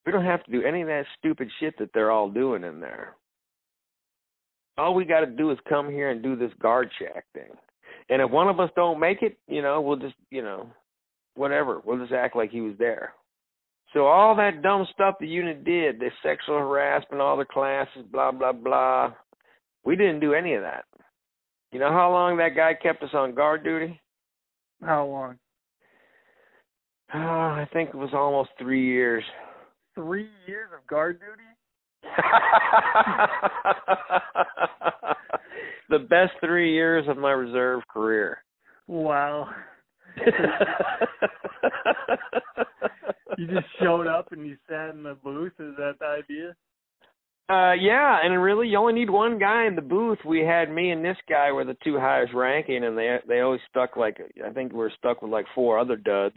We 0.07 0.13
don't 0.13 0.25
have 0.25 0.43
to 0.45 0.51
do 0.51 0.63
any 0.63 0.81
of 0.81 0.89
that 0.89 1.05
stupid 1.19 1.51
shit 1.61 1.75
that 1.79 1.91
they're 1.93 2.11
all 2.11 2.31
doing 2.31 2.65
in 2.65 2.81
there. 2.81 3.15
All 4.79 4.95
we 4.95 5.05
got 5.05 5.21
to 5.21 5.27
do 5.27 5.51
is 5.51 5.59
come 5.69 5.91
here 5.91 6.09
and 6.09 6.23
do 6.23 6.35
this 6.35 6.53
guard 6.63 6.89
check 6.99 7.25
thing. 7.35 7.51
And 8.09 8.23
if 8.23 8.31
one 8.31 8.49
of 8.49 8.61
us 8.61 8.71
don't 8.75 9.01
make 9.01 9.23
it, 9.23 9.39
you 9.47 9.63
know, 9.63 9.81
we'll 9.81 9.97
just, 9.97 10.15
you 10.31 10.43
know, 10.43 10.71
whatever. 11.35 11.81
We'll 11.85 11.99
just 11.99 12.13
act 12.13 12.37
like 12.37 12.51
he 12.51 12.61
was 12.61 12.75
there. 12.79 13.13
So 13.95 14.07
all 14.07 14.37
that 14.37 14.63
dumb 14.63 14.87
stuff 14.93 15.15
the 15.19 15.27
unit 15.27 15.65
did, 15.65 15.99
the 15.99 16.11
sexual 16.23 16.59
harassment, 16.59 17.23
all 17.23 17.37
the 17.37 17.45
classes, 17.45 18.05
blah 18.11 18.33
blah 18.33 18.53
blah. 18.53 19.13
We 19.85 19.97
didn't 19.97 20.21
do 20.21 20.35
any 20.35 20.55
of 20.55 20.63
that. 20.63 20.85
You 21.73 21.79
know 21.79 21.91
how 21.91 22.13
long 22.13 22.37
that 22.39 22.57
guy 22.57 22.75
kept 22.75 23.03
us 23.03 23.11
on 23.15 23.35
guard 23.35 23.65
duty? 23.65 24.01
How 24.83 25.07
long? 25.07 25.39
Oh, 27.15 27.19
I 27.19 27.67
think 27.73 27.91
it 27.91 27.97
was 27.97 28.11
almost 28.13 28.51
three 28.59 28.85
years. 28.85 29.25
Three 29.95 30.29
years 30.47 30.69
of 30.77 30.87
guard 30.87 31.21
duty? 31.21 31.43
the 35.89 35.99
best 35.99 36.33
three 36.41 36.73
years 36.73 37.07
of 37.09 37.17
my 37.17 37.33
reserve 37.33 37.83
career. 37.93 38.43
Wow. 38.87 39.49
You 43.39 43.47
just 43.47 43.67
showed 43.81 44.09
up 44.09 44.33
and 44.33 44.45
you 44.45 44.57
sat 44.69 44.91
in 44.91 45.05
the 45.05 45.15
booth. 45.15 45.53
Is 45.61 45.77
that 45.77 45.95
the 46.01 46.07
idea? 46.07 46.57
Uh, 47.49 47.73
yeah, 47.73 48.19
and 48.23 48.43
really, 48.43 48.69
you 48.69 48.77
only 48.77 48.95
need 48.95 49.09
one 49.09 49.39
guy 49.39 49.67
in 49.67 49.77
the 49.77 49.81
booth. 49.81 50.19
We 50.27 50.41
had 50.41 50.71
me 50.71 50.91
and 50.91 51.05
this 51.05 51.17
guy 51.29 51.53
were 51.53 51.65
the 51.65 51.77
two 51.85 51.99
highest 51.99 52.35
ranking, 52.35 52.85
and 52.85 52.99
they 52.99 53.17
they 53.27 53.41
always 53.41 53.61
stuck 53.71 53.97
like 53.97 54.19
I 54.45 54.51
think 54.51 54.73
we 54.73 54.79
were 54.79 54.93
stuck 54.99 55.23
with 55.23 55.31
like 55.31 55.47
four 55.55 55.79
other 55.79 55.97
duds, 55.97 56.37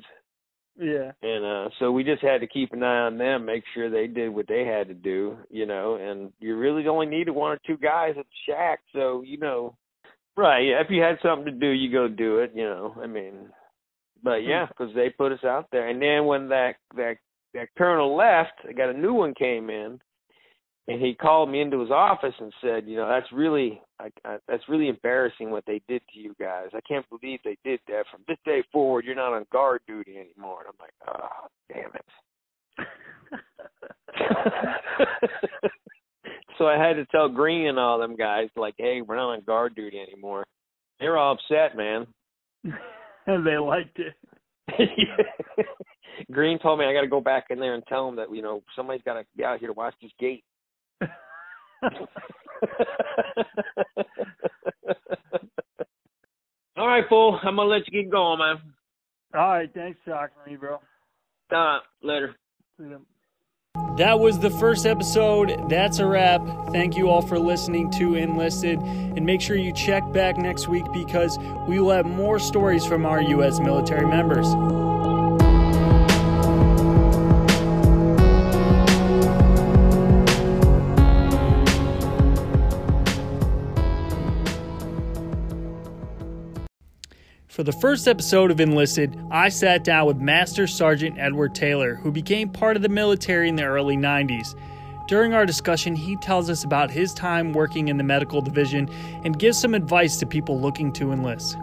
Yeah. 0.79 1.11
and 1.21 1.45
uh 1.45 1.69
so 1.79 1.91
we 1.91 2.03
just 2.03 2.21
had 2.21 2.41
to 2.41 2.47
keep 2.47 2.73
an 2.73 2.83
eye 2.83 3.01
on 3.01 3.17
them, 3.17 3.45
make 3.45 3.63
sure 3.73 3.89
they 3.89 4.07
did 4.07 4.29
what 4.29 4.47
they 4.47 4.65
had 4.65 4.87
to 4.87 4.93
do, 4.93 5.37
you 5.49 5.65
know. 5.65 5.95
And 5.95 6.31
you 6.39 6.57
really 6.57 6.87
only 6.87 7.05
needed 7.05 7.31
one 7.31 7.51
or 7.51 7.59
two 7.65 7.77
guys 7.77 8.15
at 8.17 8.25
the 8.25 8.51
shack, 8.53 8.79
so 8.93 9.21
you 9.21 9.37
know, 9.37 9.75
right? 10.37 10.61
Yeah, 10.61 10.81
if 10.81 10.87
you 10.89 11.01
had 11.01 11.17
something 11.21 11.45
to 11.45 11.51
do, 11.51 11.67
you 11.67 11.91
go 11.91 12.07
do 12.07 12.39
it, 12.39 12.51
you 12.55 12.63
know. 12.63 12.95
I 13.01 13.07
mean, 13.07 13.49
but 14.23 14.43
yeah, 14.43 14.65
because 14.67 14.93
they 14.95 15.09
put 15.09 15.31
us 15.31 15.43
out 15.43 15.67
there, 15.71 15.89
and 15.89 16.01
then 16.01 16.25
when 16.25 16.49
that 16.49 16.75
that 16.95 17.17
that 17.53 17.67
colonel 17.77 18.15
left, 18.15 18.53
I 18.67 18.71
got 18.71 18.89
a 18.89 18.97
new 18.97 19.13
one 19.13 19.33
came 19.33 19.69
in 19.69 19.99
and 20.87 21.01
he 21.01 21.13
called 21.13 21.49
me 21.49 21.61
into 21.61 21.79
his 21.79 21.91
office 21.91 22.33
and 22.39 22.51
said, 22.61 22.87
you 22.87 22.95
know, 22.97 23.07
that's 23.07 23.31
really, 23.31 23.79
I, 23.99 24.09
I, 24.25 24.37
that's 24.47 24.67
really 24.67 24.87
embarrassing 24.87 25.51
what 25.51 25.63
they 25.65 25.79
did 25.87 26.01
to 26.13 26.19
you 26.19 26.35
guys. 26.39 26.69
I 26.73 26.81
can't 26.87 27.05
believe 27.09 27.39
they 27.43 27.57
did 27.63 27.79
that. 27.87 28.05
From 28.11 28.21
this 28.27 28.39
day 28.45 28.63
forward, 28.71 29.05
you're 29.05 29.15
not 29.15 29.33
on 29.33 29.45
guard 29.51 29.81
duty 29.87 30.17
anymore. 30.17 30.65
And 30.65 30.69
I'm 30.69 30.75
like, 30.79 30.93
oh, 31.07 31.47
damn 31.71 31.91
it. 31.93 32.05
so 36.57 36.67
I 36.67 36.77
had 36.77 36.93
to 36.93 37.05
tell 37.05 37.29
Green 37.29 37.67
and 37.67 37.79
all 37.79 37.99
them 37.99 38.15
guys, 38.15 38.49
like, 38.55 38.75
hey, 38.77 39.01
we're 39.01 39.15
not 39.15 39.33
on 39.33 39.41
guard 39.41 39.75
duty 39.75 39.99
anymore. 39.99 40.45
They're 40.99 41.17
all 41.17 41.33
upset, 41.33 41.75
man. 41.77 42.07
and 43.27 43.35
they 43.45 43.57
liked 43.57 43.99
it. 43.99 44.13
Green 46.31 46.59
told 46.59 46.79
me 46.79 46.85
I 46.85 46.93
got 46.93 47.01
to 47.01 47.07
go 47.07 47.21
back 47.21 47.45
in 47.49 47.59
there 47.59 47.73
and 47.73 47.83
tell 47.87 48.05
them 48.05 48.15
that 48.15 48.33
you 48.33 48.41
know 48.41 48.63
somebody's 48.75 49.03
got 49.03 49.15
to 49.15 49.25
be 49.35 49.43
out 49.43 49.59
here 49.59 49.67
to 49.67 49.73
watch 49.73 49.93
this 50.01 50.11
gate. 50.19 50.43
All 56.77 56.87
right, 56.87 57.03
fool. 57.09 57.39
I'm 57.43 57.55
gonna 57.55 57.69
let 57.69 57.87
you 57.87 58.03
get 58.03 58.11
going, 58.11 58.39
man. 58.39 58.57
All 59.33 59.49
right. 59.49 59.69
Thanks 59.73 59.99
for 60.03 60.11
talking 60.11 60.35
to 60.43 60.51
me, 60.51 60.57
bro. 60.57 60.79
Uh, 61.55 61.79
later. 62.01 62.35
See 62.79 62.89
ya. 62.89 62.97
That 63.97 64.19
was 64.19 64.39
the 64.39 64.49
first 64.49 64.85
episode. 64.85 65.69
That's 65.69 65.99
a 65.99 66.05
wrap. 66.05 66.41
Thank 66.71 66.97
you 66.97 67.09
all 67.09 67.21
for 67.21 67.37
listening 67.37 67.91
to 67.91 68.15
Enlisted. 68.15 68.79
And 68.79 69.25
make 69.25 69.41
sure 69.41 69.55
you 69.55 69.71
check 69.73 70.11
back 70.11 70.37
next 70.37 70.67
week 70.67 70.85
because 70.91 71.37
we 71.67 71.79
will 71.79 71.91
have 71.91 72.05
more 72.05 72.39
stories 72.39 72.85
from 72.85 73.05
our 73.05 73.21
U.S. 73.21 73.59
military 73.59 74.07
members. 74.07 74.47
For 87.51 87.63
the 87.63 87.73
first 87.73 88.07
episode 88.07 88.49
of 88.49 88.61
Enlisted, 88.61 89.21
I 89.29 89.49
sat 89.49 89.83
down 89.83 90.07
with 90.07 90.15
Master 90.15 90.67
Sergeant 90.67 91.19
Edward 91.19 91.53
Taylor, 91.53 91.95
who 91.95 92.09
became 92.09 92.47
part 92.47 92.77
of 92.77 92.81
the 92.81 92.87
military 92.87 93.49
in 93.49 93.57
the 93.57 93.65
early 93.65 93.97
90s. 93.97 94.57
During 95.09 95.33
our 95.33 95.45
discussion, 95.45 95.93
he 95.93 96.15
tells 96.15 96.49
us 96.49 96.63
about 96.63 96.89
his 96.89 97.13
time 97.13 97.51
working 97.51 97.89
in 97.89 97.97
the 97.97 98.05
medical 98.05 98.39
division 98.39 98.87
and 99.25 99.37
gives 99.37 99.59
some 99.59 99.73
advice 99.73 100.15
to 100.19 100.25
people 100.25 100.61
looking 100.61 100.93
to 100.93 101.11
enlist. 101.11 101.57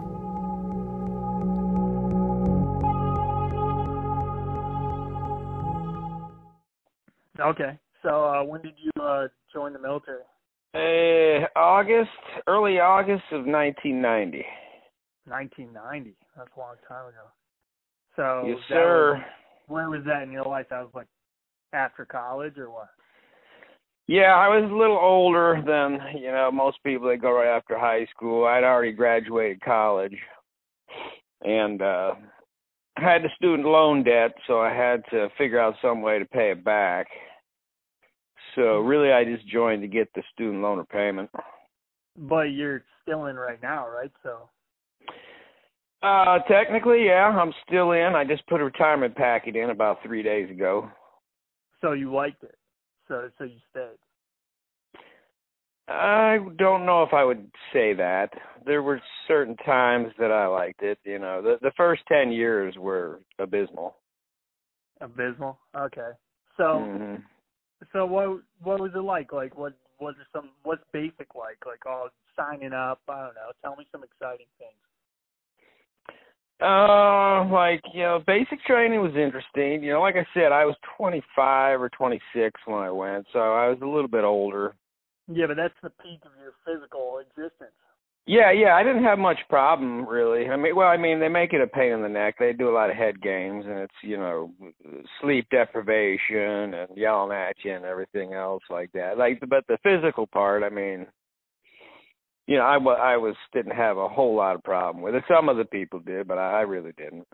Okay. 7.39 7.79
So 8.03 8.25
uh, 8.25 8.43
when 8.43 8.61
did 8.61 8.75
you 8.77 8.91
uh, 9.01 9.27
join 9.51 9.73
the 9.73 9.79
military? 9.79 10.21
Uh, 10.75 11.47
August, 11.55 12.11
early 12.45 12.79
August 12.79 13.23
of 13.31 13.47
1990. 13.47 14.45
1990. 15.29 16.15
That's 16.35 16.49
a 16.55 16.59
long 16.59 16.75
time 16.87 17.07
ago. 17.07 17.27
So 18.15 18.45
yes, 18.47 18.57
sir. 18.67 19.15
was- 19.15 19.23
where 19.67 19.89
was 19.89 20.03
that 20.05 20.23
in 20.23 20.31
your 20.31 20.45
life? 20.45 20.65
That 20.69 20.81
was 20.81 20.91
like 20.93 21.07
after 21.73 22.05
college 22.05 22.57
or 22.57 22.71
what? 22.71 22.89
Yeah, 24.07 24.35
I 24.35 24.47
was 24.47 24.69
a 24.71 24.75
little 24.75 24.97
older 24.97 25.61
than 25.65 25.99
you 26.19 26.31
know 26.31 26.51
most 26.51 26.83
people 26.83 27.07
that 27.09 27.21
go 27.21 27.31
right 27.31 27.55
after 27.55 27.77
high 27.77 28.05
school. 28.07 28.45
I'd 28.45 28.63
already 28.63 28.91
graduated 28.91 29.61
college, 29.61 30.15
and 31.43 31.81
uh 31.81 32.15
I 32.97 33.01
had 33.01 33.23
the 33.23 33.29
student 33.35 33.67
loan 33.67 34.03
debt, 34.03 34.33
so 34.47 34.59
I 34.59 34.73
had 34.73 35.03
to 35.11 35.29
figure 35.37 35.59
out 35.59 35.75
some 35.81 36.01
way 36.01 36.19
to 36.19 36.25
pay 36.25 36.51
it 36.51 36.63
back. 36.63 37.07
So 38.55 38.79
really, 38.79 39.11
I 39.11 39.23
just 39.23 39.47
joined 39.47 39.83
to 39.83 39.87
get 39.87 40.09
the 40.15 40.23
student 40.33 40.61
loan 40.61 40.79
repayment. 40.79 41.29
But 42.17 42.51
you're 42.51 42.83
still 43.01 43.27
in 43.27 43.37
right 43.37 43.61
now, 43.61 43.87
right? 43.87 44.11
So 44.23 44.49
Uh, 46.01 46.39
technically, 46.47 47.07
yeah, 47.07 47.27
I'm 47.27 47.53
still 47.67 47.91
in. 47.91 48.15
I 48.15 48.23
just 48.23 48.45
put 48.47 48.61
a 48.61 48.63
retirement 48.63 49.15
packet 49.15 49.55
in 49.55 49.69
about 49.69 50.01
three 50.03 50.23
days 50.23 50.49
ago. 50.49 50.89
so 51.81 51.91
you 51.91 52.13
liked 52.13 52.43
it. 52.43 52.55
So 53.07 53.29
so 53.37 53.43
you 53.43 53.57
stayed. 53.71 53.97
I 55.89 56.37
don't 56.57 56.85
know 56.85 57.01
if 57.03 57.13
I 57.13 57.23
would 57.23 57.49
say 57.73 57.93
that. 57.93 58.29
There 58.65 58.83
were 58.83 59.01
certain 59.27 59.57
times 59.57 60.13
that 60.19 60.31
I 60.31 60.45
liked 60.45 60.83
it. 60.83 60.99
You 61.03 61.19
know, 61.19 61.41
the 61.41 61.57
the 61.61 61.71
first 61.75 62.03
ten 62.07 62.31
years 62.31 62.75
were 62.77 63.19
abysmal. 63.39 63.95
Abysmal. 65.01 65.57
Okay. 65.75 66.11
So 66.57 66.63
Mhm. 66.63 67.23
so 67.91 68.05
what 68.05 68.41
what 68.61 68.79
was 68.79 68.91
it 68.95 68.99
like? 68.99 69.33
Like 69.33 69.57
what 69.57 69.73
was 69.99 70.15
there 70.15 70.27
some 70.31 70.51
what's 70.63 70.83
basic 70.93 71.33
like? 71.35 71.65
Like 71.65 71.85
oh 71.87 72.09
signing 72.35 72.73
up, 72.73 73.01
I 73.09 73.25
don't 73.25 73.35
know. 73.35 73.51
Tell 73.61 73.75
me 73.75 73.87
some 73.91 74.03
exciting 74.03 74.47
things. 74.59 74.88
Uh, 76.61 77.45
like 77.49 77.81
you 77.93 78.01
know, 78.01 78.21
basic 78.27 78.61
training 78.65 78.99
was 78.99 79.15
interesting. 79.15 79.81
You 79.81 79.93
know, 79.93 80.01
like 80.01 80.15
I 80.15 80.25
said, 80.33 80.51
I 80.51 80.65
was 80.65 80.75
25 80.97 81.81
or 81.81 81.89
26 81.89 82.59
when 82.65 82.79
I 82.79 82.91
went, 82.91 83.27
so 83.31 83.39
I 83.39 83.69
was 83.69 83.77
a 83.81 83.85
little 83.85 84.09
bit 84.09 84.25
older. 84.25 84.75
Yeah, 85.31 85.45
but 85.47 85.55
that's 85.55 85.73
the 85.81 85.89
peak 85.89 86.21
of 86.25 86.31
your 86.41 86.53
physical 86.65 87.19
existence. 87.19 87.71
Yeah, 88.25 88.51
yeah, 88.51 88.75
I 88.75 88.83
didn't 88.83 89.05
have 89.05 89.17
much 89.17 89.39
problem 89.49 90.07
really. 90.07 90.49
I 90.49 90.55
mean, 90.57 90.75
well, 90.75 90.89
I 90.89 90.97
mean, 90.97 91.19
they 91.19 91.29
make 91.29 91.53
it 91.53 91.61
a 91.61 91.67
pain 91.67 91.93
in 91.93 92.01
the 92.01 92.09
neck. 92.09 92.35
They 92.37 92.51
do 92.51 92.69
a 92.69 92.75
lot 92.75 92.89
of 92.89 92.95
head 92.95 93.21
games, 93.21 93.65
and 93.65 93.79
it's 93.79 93.93
you 94.03 94.17
know, 94.17 94.51
sleep 95.21 95.47
deprivation 95.49 96.73
and 96.73 96.89
yelling 96.95 97.31
at 97.31 97.55
you 97.63 97.73
and 97.73 97.85
everything 97.85 98.33
else 98.33 98.63
like 98.69 98.91
that. 98.91 99.17
Like, 99.17 99.41
but 99.47 99.65
the 99.67 99.77
physical 99.81 100.27
part, 100.27 100.63
I 100.63 100.69
mean, 100.69 101.07
you 102.49 102.57
know, 102.57 102.63
I 102.63 102.77
I 102.77 103.17
was 103.17 103.35
didn't 103.53 103.75
have 103.75 103.97
a 103.97 104.09
whole 104.09 104.35
lot 104.35 104.55
of 104.55 104.63
problem 104.63 105.03
with 105.03 105.13
it. 105.13 105.23
Some 105.27 105.49
of 105.49 105.57
the 105.57 105.65
people 105.65 105.99
did, 105.99 106.27
but 106.27 106.39
I, 106.39 106.57
I 106.57 106.61
really 106.61 106.93
didn't. 106.97 107.27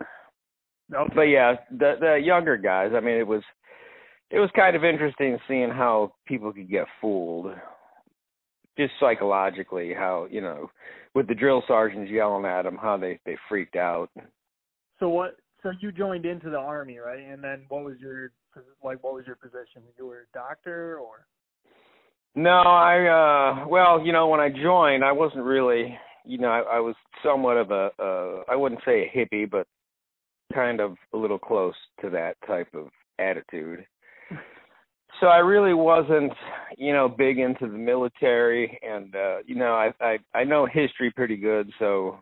Okay. 0.94 1.12
But 1.14 1.22
yeah, 1.22 1.54
the 1.70 1.94
the 1.98 2.20
younger 2.22 2.58
guys, 2.58 2.92
I 2.94 3.00
mean, 3.00 3.16
it 3.16 3.26
was 3.26 3.42
it 4.30 4.38
was 4.38 4.50
kind 4.54 4.76
of 4.76 4.84
interesting 4.84 5.38
seeing 5.48 5.70
how 5.70 6.12
people 6.26 6.52
could 6.52 6.68
get 6.70 6.84
fooled, 7.00 7.46
just 8.76 8.92
psychologically. 9.00 9.94
How 9.94 10.28
you 10.30 10.42
know, 10.42 10.70
with 11.14 11.28
the 11.28 11.34
drill 11.34 11.62
sergeants 11.66 12.10
yelling 12.10 12.44
at 12.44 12.64
them, 12.64 12.76
how 12.76 12.98
they 12.98 13.18
they 13.24 13.38
freaked 13.48 13.76
out. 13.76 14.10
So 15.00 15.08
what? 15.08 15.36
So 15.62 15.72
you 15.80 15.92
joined 15.92 16.26
into 16.26 16.50
the 16.50 16.58
army, 16.58 16.98
right? 16.98 17.24
And 17.24 17.42
then 17.42 17.64
what 17.70 17.84
was 17.84 17.96
your 18.00 18.32
like? 18.84 19.02
What 19.02 19.14
was 19.14 19.26
your 19.26 19.36
position? 19.36 19.82
You 19.96 20.08
were 20.08 20.26
a 20.30 20.38
doctor 20.38 20.98
or? 20.98 21.26
No, 22.36 22.50
I 22.50 23.62
uh 23.62 23.66
well, 23.66 24.04
you 24.04 24.12
know, 24.12 24.28
when 24.28 24.40
I 24.40 24.50
joined, 24.50 25.02
I 25.02 25.12
wasn't 25.12 25.44
really, 25.44 25.98
you 26.26 26.36
know, 26.36 26.48
I, 26.48 26.76
I 26.76 26.80
was 26.80 26.94
somewhat 27.24 27.56
of 27.56 27.70
a 27.70 27.90
uh 27.98 28.42
I 28.46 28.54
wouldn't 28.54 28.82
say 28.84 29.10
a 29.10 29.18
hippie, 29.18 29.50
but 29.50 29.66
kind 30.52 30.80
of 30.80 30.96
a 31.14 31.16
little 31.16 31.38
close 31.38 31.74
to 32.02 32.10
that 32.10 32.36
type 32.46 32.68
of 32.74 32.88
attitude. 33.18 33.86
So 35.20 35.28
I 35.28 35.38
really 35.38 35.72
wasn't, 35.72 36.34
you 36.76 36.92
know, 36.92 37.08
big 37.08 37.38
into 37.38 37.66
the 37.68 37.78
military 37.78 38.78
and 38.82 39.16
uh 39.16 39.38
you 39.46 39.54
know, 39.54 39.72
I 39.72 39.92
I 39.98 40.18
I 40.34 40.44
know 40.44 40.66
history 40.66 41.10
pretty 41.10 41.38
good, 41.38 41.70
so 41.78 42.18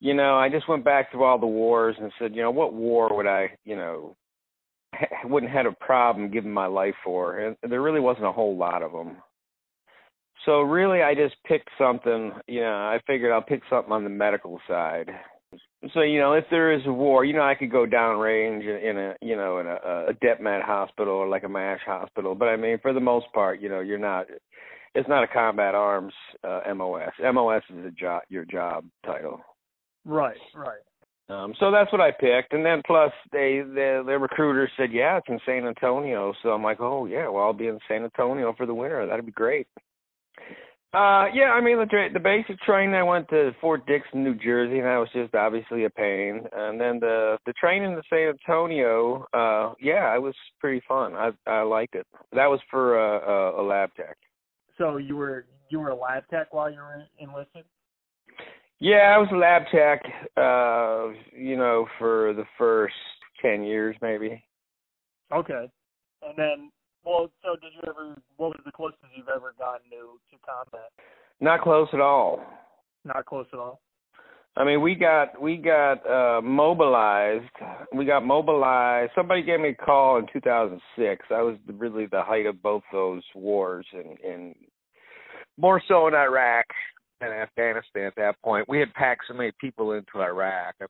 you 0.00 0.12
know, 0.14 0.36
I 0.36 0.48
just 0.48 0.68
went 0.68 0.84
back 0.84 1.12
through 1.12 1.22
all 1.22 1.38
the 1.38 1.46
wars 1.46 1.94
and 2.00 2.10
said, 2.18 2.34
you 2.34 2.42
know, 2.42 2.50
what 2.50 2.74
war 2.74 3.16
would 3.16 3.28
I, 3.28 3.50
you 3.64 3.76
know, 3.76 4.16
wouldn't 5.24 5.52
had 5.52 5.66
a 5.66 5.72
problem 5.72 6.30
giving 6.30 6.52
my 6.52 6.66
life 6.66 6.94
for, 7.04 7.38
and 7.38 7.56
there 7.68 7.82
really 7.82 8.00
wasn't 8.00 8.26
a 8.26 8.32
whole 8.32 8.56
lot 8.56 8.82
of 8.82 8.92
them. 8.92 9.16
So 10.44 10.60
really, 10.60 11.02
I 11.02 11.14
just 11.14 11.36
picked 11.46 11.68
something. 11.76 12.32
You 12.46 12.60
know, 12.60 12.72
I 12.72 13.00
figured 13.06 13.32
I'll 13.32 13.42
pick 13.42 13.62
something 13.68 13.92
on 13.92 14.04
the 14.04 14.10
medical 14.10 14.60
side. 14.68 15.10
So 15.94 16.02
you 16.02 16.20
know, 16.20 16.34
if 16.34 16.44
there 16.50 16.72
is 16.72 16.82
a 16.86 16.92
war, 16.92 17.24
you 17.24 17.34
know, 17.34 17.42
I 17.42 17.54
could 17.54 17.70
go 17.70 17.86
downrange 17.86 18.62
in 18.62 18.98
a 18.98 19.14
you 19.20 19.36
know 19.36 19.58
in 19.58 19.66
a, 19.66 20.10
a 20.10 20.14
DEPMED 20.22 20.64
hospital 20.64 21.14
or 21.14 21.28
like 21.28 21.44
a 21.44 21.48
MASH 21.48 21.80
hospital. 21.84 22.34
But 22.34 22.46
I 22.46 22.56
mean, 22.56 22.78
for 22.80 22.92
the 22.92 23.00
most 23.00 23.26
part, 23.32 23.60
you 23.60 23.68
know, 23.68 23.80
you're 23.80 23.98
not. 23.98 24.26
It's 24.94 25.08
not 25.08 25.22
a 25.22 25.28
combat 25.28 25.74
arms 25.74 26.14
uh, 26.42 26.60
MOS. 26.74 27.12
MOS 27.20 27.62
is 27.70 27.84
a 27.84 27.90
job, 27.90 28.22
your 28.30 28.46
job 28.46 28.84
title. 29.04 29.40
Right, 30.06 30.38
right. 30.54 30.78
Um, 31.28 31.52
so 31.60 31.70
that's 31.70 31.92
what 31.92 32.00
I 32.00 32.10
picked, 32.10 32.54
and 32.54 32.64
then 32.64 32.80
plus 32.86 33.12
they 33.32 33.60
the 33.62 34.02
the 34.06 34.18
recruiter 34.18 34.70
said, 34.78 34.92
yeah, 34.92 35.18
it's 35.18 35.28
in 35.28 35.38
San 35.44 35.66
Antonio. 35.66 36.32
So 36.42 36.50
I'm 36.50 36.62
like, 36.62 36.80
oh 36.80 37.04
yeah, 37.04 37.28
well 37.28 37.44
I'll 37.44 37.52
be 37.52 37.66
in 37.66 37.78
San 37.86 38.02
Antonio 38.02 38.54
for 38.56 38.64
the 38.64 38.74
winter. 38.74 39.06
That'd 39.06 39.26
be 39.26 39.32
great. 39.32 39.66
Uh, 40.94 41.26
yeah, 41.34 41.52
I 41.54 41.60
mean 41.60 41.76
the 41.76 42.08
the 42.14 42.18
basic 42.18 42.58
training. 42.60 42.94
I 42.94 43.02
went 43.02 43.28
to 43.28 43.50
Fort 43.60 43.86
Dixon, 43.86 44.24
New 44.24 44.36
Jersey, 44.36 44.78
and 44.78 44.86
that 44.86 44.96
was 44.96 45.10
just 45.12 45.34
obviously 45.34 45.84
a 45.84 45.90
pain. 45.90 46.44
And 46.50 46.80
then 46.80 46.98
the 46.98 47.36
the 47.44 47.52
training 47.60 47.92
in 47.92 48.00
San 48.08 48.32
Antonio, 48.32 49.26
uh, 49.34 49.74
yeah, 49.82 50.14
it 50.14 50.22
was 50.22 50.34
pretty 50.60 50.80
fun. 50.88 51.12
I 51.14 51.32
I 51.46 51.60
liked 51.60 51.94
it. 51.94 52.06
That 52.32 52.46
was 52.46 52.60
for 52.70 52.98
uh, 52.98 53.58
a, 53.58 53.62
a 53.62 53.64
lab 53.64 53.90
tech. 53.96 54.16
So 54.78 54.96
you 54.96 55.14
were 55.16 55.44
you 55.68 55.78
were 55.78 55.90
a 55.90 55.94
lab 55.94 56.22
tech 56.30 56.54
while 56.54 56.70
you 56.70 56.78
were 56.78 57.04
enlisted. 57.18 57.64
Yeah, 58.80 59.12
I 59.14 59.18
was 59.18 59.28
a 59.32 59.36
lab 59.36 59.62
tech, 59.72 60.02
uh, 60.36 61.08
you 61.36 61.56
know, 61.56 61.86
for 61.98 62.32
the 62.34 62.44
first 62.56 62.94
ten 63.42 63.64
years 63.64 63.96
maybe. 64.00 64.42
Okay. 65.32 65.70
And 66.22 66.36
then 66.36 66.70
well, 67.04 67.30
so 67.42 67.56
did 67.60 67.72
you 67.74 67.82
ever 67.88 68.16
what 68.36 68.50
was 68.50 68.60
the 68.64 68.72
closest 68.72 69.00
you've 69.16 69.28
ever 69.28 69.54
gotten 69.58 69.90
to, 69.90 70.18
to 70.30 70.36
combat? 70.46 70.90
Not 71.40 71.60
close 71.62 71.88
at 71.92 72.00
all. 72.00 72.40
Not 73.04 73.26
close 73.26 73.46
at 73.52 73.58
all. 73.58 73.80
I 74.56 74.64
mean, 74.64 74.80
we 74.80 74.94
got 74.94 75.40
we 75.40 75.56
got 75.56 76.06
uh 76.06 76.40
mobilized. 76.40 77.50
We 77.94 78.04
got 78.04 78.24
mobilized. 78.24 79.12
Somebody 79.14 79.42
gave 79.42 79.60
me 79.60 79.70
a 79.70 79.74
call 79.74 80.18
in 80.18 80.26
2006. 80.32 81.26
That 81.30 81.40
was 81.40 81.56
really 81.66 82.06
the 82.06 82.22
height 82.22 82.46
of 82.46 82.62
both 82.62 82.82
those 82.92 83.22
wars, 83.34 83.86
and 83.92 84.18
and 84.20 84.54
more 85.56 85.82
so 85.88 86.08
in 86.08 86.14
Iraq 86.14 86.66
in 87.20 87.28
Afghanistan 87.28 88.04
at 88.04 88.16
that 88.16 88.40
point. 88.42 88.68
We 88.68 88.78
had 88.78 88.92
packed 88.94 89.24
so 89.28 89.34
many 89.34 89.52
people 89.60 89.92
into 89.92 90.20
Iraq. 90.20 90.74
I 90.80 90.84
mean, 90.84 90.88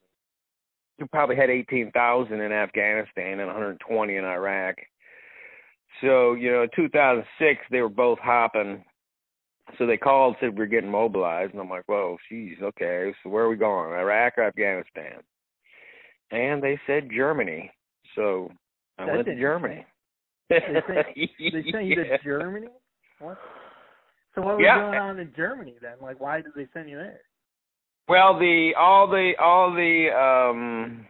we 0.98 1.06
probably 1.08 1.36
had 1.36 1.50
18,000 1.50 2.40
in 2.40 2.52
Afghanistan 2.52 3.40
and 3.40 3.46
120 3.46 4.16
in 4.16 4.24
Iraq. 4.24 4.76
So, 6.00 6.34
you 6.34 6.50
know, 6.50 6.62
in 6.62 6.68
2006, 6.74 7.60
they 7.70 7.80
were 7.80 7.88
both 7.88 8.18
hopping. 8.18 8.84
So 9.78 9.86
they 9.86 9.96
called, 9.96 10.36
said 10.40 10.56
we're 10.56 10.66
getting 10.66 10.90
mobilized. 10.90 11.52
And 11.52 11.60
I'm 11.60 11.70
like, 11.70 11.84
whoa, 11.86 12.16
geez, 12.28 12.56
okay. 12.62 13.12
So 13.22 13.30
where 13.30 13.44
are 13.44 13.50
we 13.50 13.56
going, 13.56 13.92
Iraq 13.92 14.34
or 14.38 14.44
Afghanistan? 14.44 15.20
And 16.30 16.62
they 16.62 16.78
said 16.86 17.08
Germany. 17.14 17.70
So 18.14 18.50
I 18.98 19.06
That's 19.06 19.16
went 19.16 19.26
to 19.26 19.36
Germany. 19.36 19.86
They 20.48 20.60
sent, 20.60 20.86
they 20.88 20.94
sent 20.94 21.16
you 21.86 21.94
to 21.96 22.18
Germany? 22.24 22.68
What? 23.18 23.38
So 24.38 24.44
what 24.44 24.58
was 24.58 24.64
yeah. 24.64 24.78
going 24.78 24.98
on 24.98 25.18
in 25.18 25.32
Germany 25.34 25.74
then? 25.82 25.94
Like, 26.00 26.20
why 26.20 26.40
did 26.40 26.52
they 26.54 26.68
send 26.72 26.88
you 26.88 26.96
there? 26.96 27.20
Well, 28.08 28.38
the 28.38 28.70
all 28.78 29.08
the 29.08 29.32
all 29.40 29.72
the 29.74 30.10
um 30.14 31.06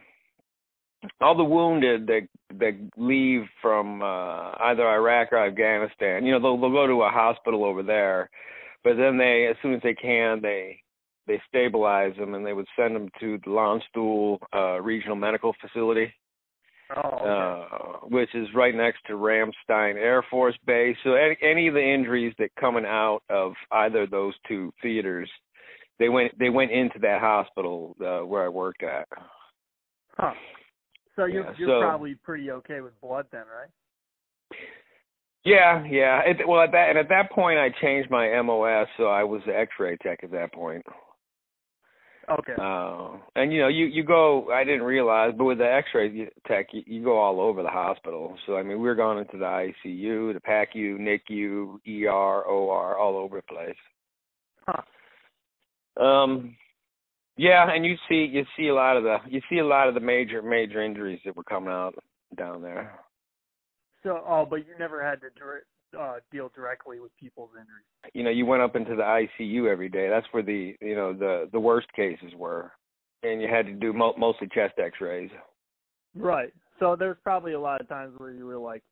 all 1.21 1.37
the 1.37 1.43
wounded 1.43 2.07
that 2.07 2.27
that 2.57 2.89
leave 2.97 3.43
from 3.61 4.01
uh 4.01 4.51
either 4.61 4.87
Iraq 4.87 5.31
or 5.31 5.45
Afghanistan, 5.45 6.25
you 6.25 6.31
know, 6.31 6.39
they'll 6.39 6.59
they'll 6.59 6.71
go 6.71 6.87
to 6.87 7.03
a 7.03 7.09
hospital 7.09 7.65
over 7.65 7.83
there, 7.83 8.31
but 8.83 8.97
then 8.97 9.19
they 9.19 9.47
as 9.47 9.55
soon 9.61 9.75
as 9.75 9.81
they 9.83 9.93
can 9.93 10.41
they 10.41 10.81
they 11.27 11.39
stabilize 11.47 12.15
them 12.17 12.33
and 12.33 12.43
they 12.43 12.53
would 12.53 12.67
send 12.75 12.95
them 12.95 13.09
to 13.19 13.37
the 13.45 13.51
Landstuhl 13.51 14.39
uh 14.55 14.81
regional 14.81 15.15
medical 15.15 15.53
facility. 15.61 16.11
Oh, 16.95 17.09
okay. 17.09 17.29
uh, 17.29 18.07
which 18.07 18.33
is 18.33 18.47
right 18.55 18.73
next 18.73 18.99
to 19.07 19.13
Ramstein 19.13 19.95
Air 19.95 20.23
Force 20.29 20.55
Base. 20.65 20.97
So 21.03 21.13
any, 21.13 21.37
any 21.43 21.67
of 21.67 21.75
the 21.75 21.83
injuries 21.83 22.33
that 22.39 22.49
coming 22.59 22.85
out 22.85 23.21
of 23.29 23.53
either 23.71 24.03
of 24.03 24.11
those 24.11 24.33
two 24.47 24.73
theaters, 24.81 25.29
they 25.99 26.09
went 26.09 26.37
they 26.39 26.49
went 26.49 26.71
into 26.71 26.97
that 26.99 27.21
hospital 27.21 27.95
uh, 28.01 28.25
where 28.25 28.43
I 28.43 28.49
worked 28.49 28.83
at. 28.83 29.07
Huh. 30.17 30.33
So 31.15 31.25
you're 31.25 31.43
Yeah, 31.43 31.51
you're 31.57 31.69
so- 31.81 31.81
probably 31.87 32.15
pretty 32.15 32.49
okay 32.51 32.81
with 32.81 32.99
blood 33.01 33.27
then, 33.31 33.41
right? 33.41 33.69
Yeah, 35.45 35.85
yeah. 35.89 36.19
It, 36.25 36.47
well, 36.47 36.61
at 36.61 36.71
that 36.71 36.89
and 36.89 36.97
at 36.97 37.09
that 37.09 37.31
point, 37.31 37.59
I 37.59 37.69
changed 37.81 38.09
my 38.09 38.41
MOS, 38.41 38.87
so 38.97 39.05
I 39.05 39.23
was 39.23 39.41
the 39.45 39.57
X-ray 39.57 39.97
tech 39.97 40.19
at 40.23 40.31
that 40.31 40.53
point. 40.53 40.85
Okay. 42.31 42.53
Uh, 42.61 43.17
and 43.35 43.51
you 43.51 43.59
know, 43.59 43.67
you 43.67 43.85
you 43.85 44.03
go. 44.03 44.51
I 44.51 44.63
didn't 44.63 44.83
realize, 44.83 45.33
but 45.37 45.45
with 45.45 45.57
the 45.57 45.71
X-ray 45.71 46.29
tech, 46.47 46.67
you, 46.71 46.83
you 46.85 47.03
go 47.03 47.17
all 47.17 47.41
over 47.41 47.63
the 47.63 47.69
hospital. 47.69 48.37
So 48.45 48.55
I 48.55 48.61
mean, 48.61 48.79
we 48.79 48.87
were 48.87 48.95
going 48.95 49.17
into 49.17 49.37
the 49.37 49.45
ICU, 49.45 50.33
the 50.33 50.39
PACU, 50.39 50.99
NICU, 50.99 51.79
ER, 52.05 52.43
OR, 52.43 52.97
all 52.97 53.17
over 53.17 53.37
the 53.37 53.53
place. 53.53 53.75
Huh. 54.67 56.03
Um, 56.03 56.55
yeah, 57.35 57.67
and 57.73 57.85
you 57.85 57.95
see 58.07 58.29
you 58.31 58.45
see 58.55 58.67
a 58.67 58.75
lot 58.75 58.95
of 58.95 59.03
the 59.03 59.17
you 59.27 59.41
see 59.49 59.57
a 59.57 59.65
lot 59.65 59.87
of 59.87 59.95
the 59.95 59.99
major 59.99 60.41
major 60.41 60.83
injuries 60.83 61.19
that 61.25 61.35
were 61.35 61.43
coming 61.43 61.71
out 61.71 61.95
down 62.37 62.61
there. 62.61 62.99
So, 64.03 64.23
oh, 64.27 64.45
but 64.49 64.57
you 64.57 64.73
never 64.77 65.03
had 65.03 65.19
to 65.21 65.27
uh, 65.97 66.15
deal 66.31 66.51
directly 66.55 66.99
with 66.99 67.15
people's 67.17 67.51
injuries. 67.53 68.13
You 68.13 68.23
know, 68.23 68.29
you 68.29 68.45
went 68.45 68.61
up 68.61 68.75
into 68.75 68.95
the 68.95 69.03
ICU 69.03 69.71
every 69.71 69.89
day. 69.89 70.09
That's 70.09 70.27
where 70.31 70.43
the 70.43 70.75
you 70.81 70.95
know 70.95 71.13
the 71.13 71.49
the 71.51 71.59
worst 71.59 71.87
cases 71.95 72.33
were, 72.35 72.71
and 73.23 73.41
you 73.41 73.47
had 73.47 73.65
to 73.65 73.73
do 73.73 73.93
mo- 73.93 74.15
mostly 74.17 74.47
chest 74.53 74.75
X-rays. 74.77 75.29
Right. 76.15 76.53
So 76.79 76.95
there's 76.95 77.17
probably 77.23 77.53
a 77.53 77.59
lot 77.59 77.81
of 77.81 77.87
times 77.87 78.13
where 78.17 78.31
you 78.31 78.45
were 78.45 78.57
like 78.57 78.83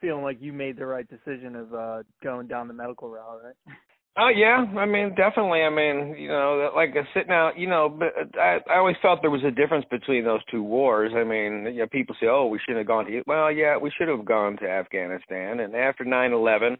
feeling 0.00 0.22
like 0.22 0.38
you 0.40 0.52
made 0.52 0.76
the 0.76 0.86
right 0.86 1.06
decision 1.08 1.56
of 1.56 1.74
uh 1.74 2.02
going 2.22 2.46
down 2.46 2.68
the 2.68 2.74
medical 2.74 3.08
route, 3.08 3.40
right? 3.44 3.76
Oh 4.16 4.28
yeah, 4.28 4.64
I 4.78 4.86
mean 4.86 5.14
definitely. 5.16 5.62
I 5.62 5.70
mean, 5.70 6.14
you 6.16 6.28
know, 6.28 6.70
like 6.76 6.90
uh, 6.90 7.02
sitting 7.12 7.32
out, 7.32 7.58
you 7.58 7.68
know, 7.68 7.88
but 7.88 8.12
I 8.38 8.58
I 8.70 8.76
always 8.76 8.96
felt 9.02 9.20
there 9.22 9.30
was 9.30 9.42
a 9.42 9.50
difference 9.50 9.84
between 9.90 10.24
those 10.24 10.44
two 10.50 10.62
wars. 10.62 11.10
I 11.16 11.24
mean, 11.24 11.66
you 11.74 11.80
know, 11.80 11.86
people 11.88 12.14
say, 12.20 12.26
"Oh, 12.28 12.46
we 12.46 12.60
shouldn't 12.60 12.78
have 12.78 12.86
gone 12.86 13.06
to." 13.06 13.22
Well, 13.26 13.50
yeah, 13.50 13.76
we 13.76 13.90
should 13.90 14.06
have 14.08 14.24
gone 14.24 14.56
to 14.58 14.68
Afghanistan. 14.68 15.60
And 15.60 15.74
after 15.74 16.04
nine 16.04 16.32
eleven, 16.32 16.76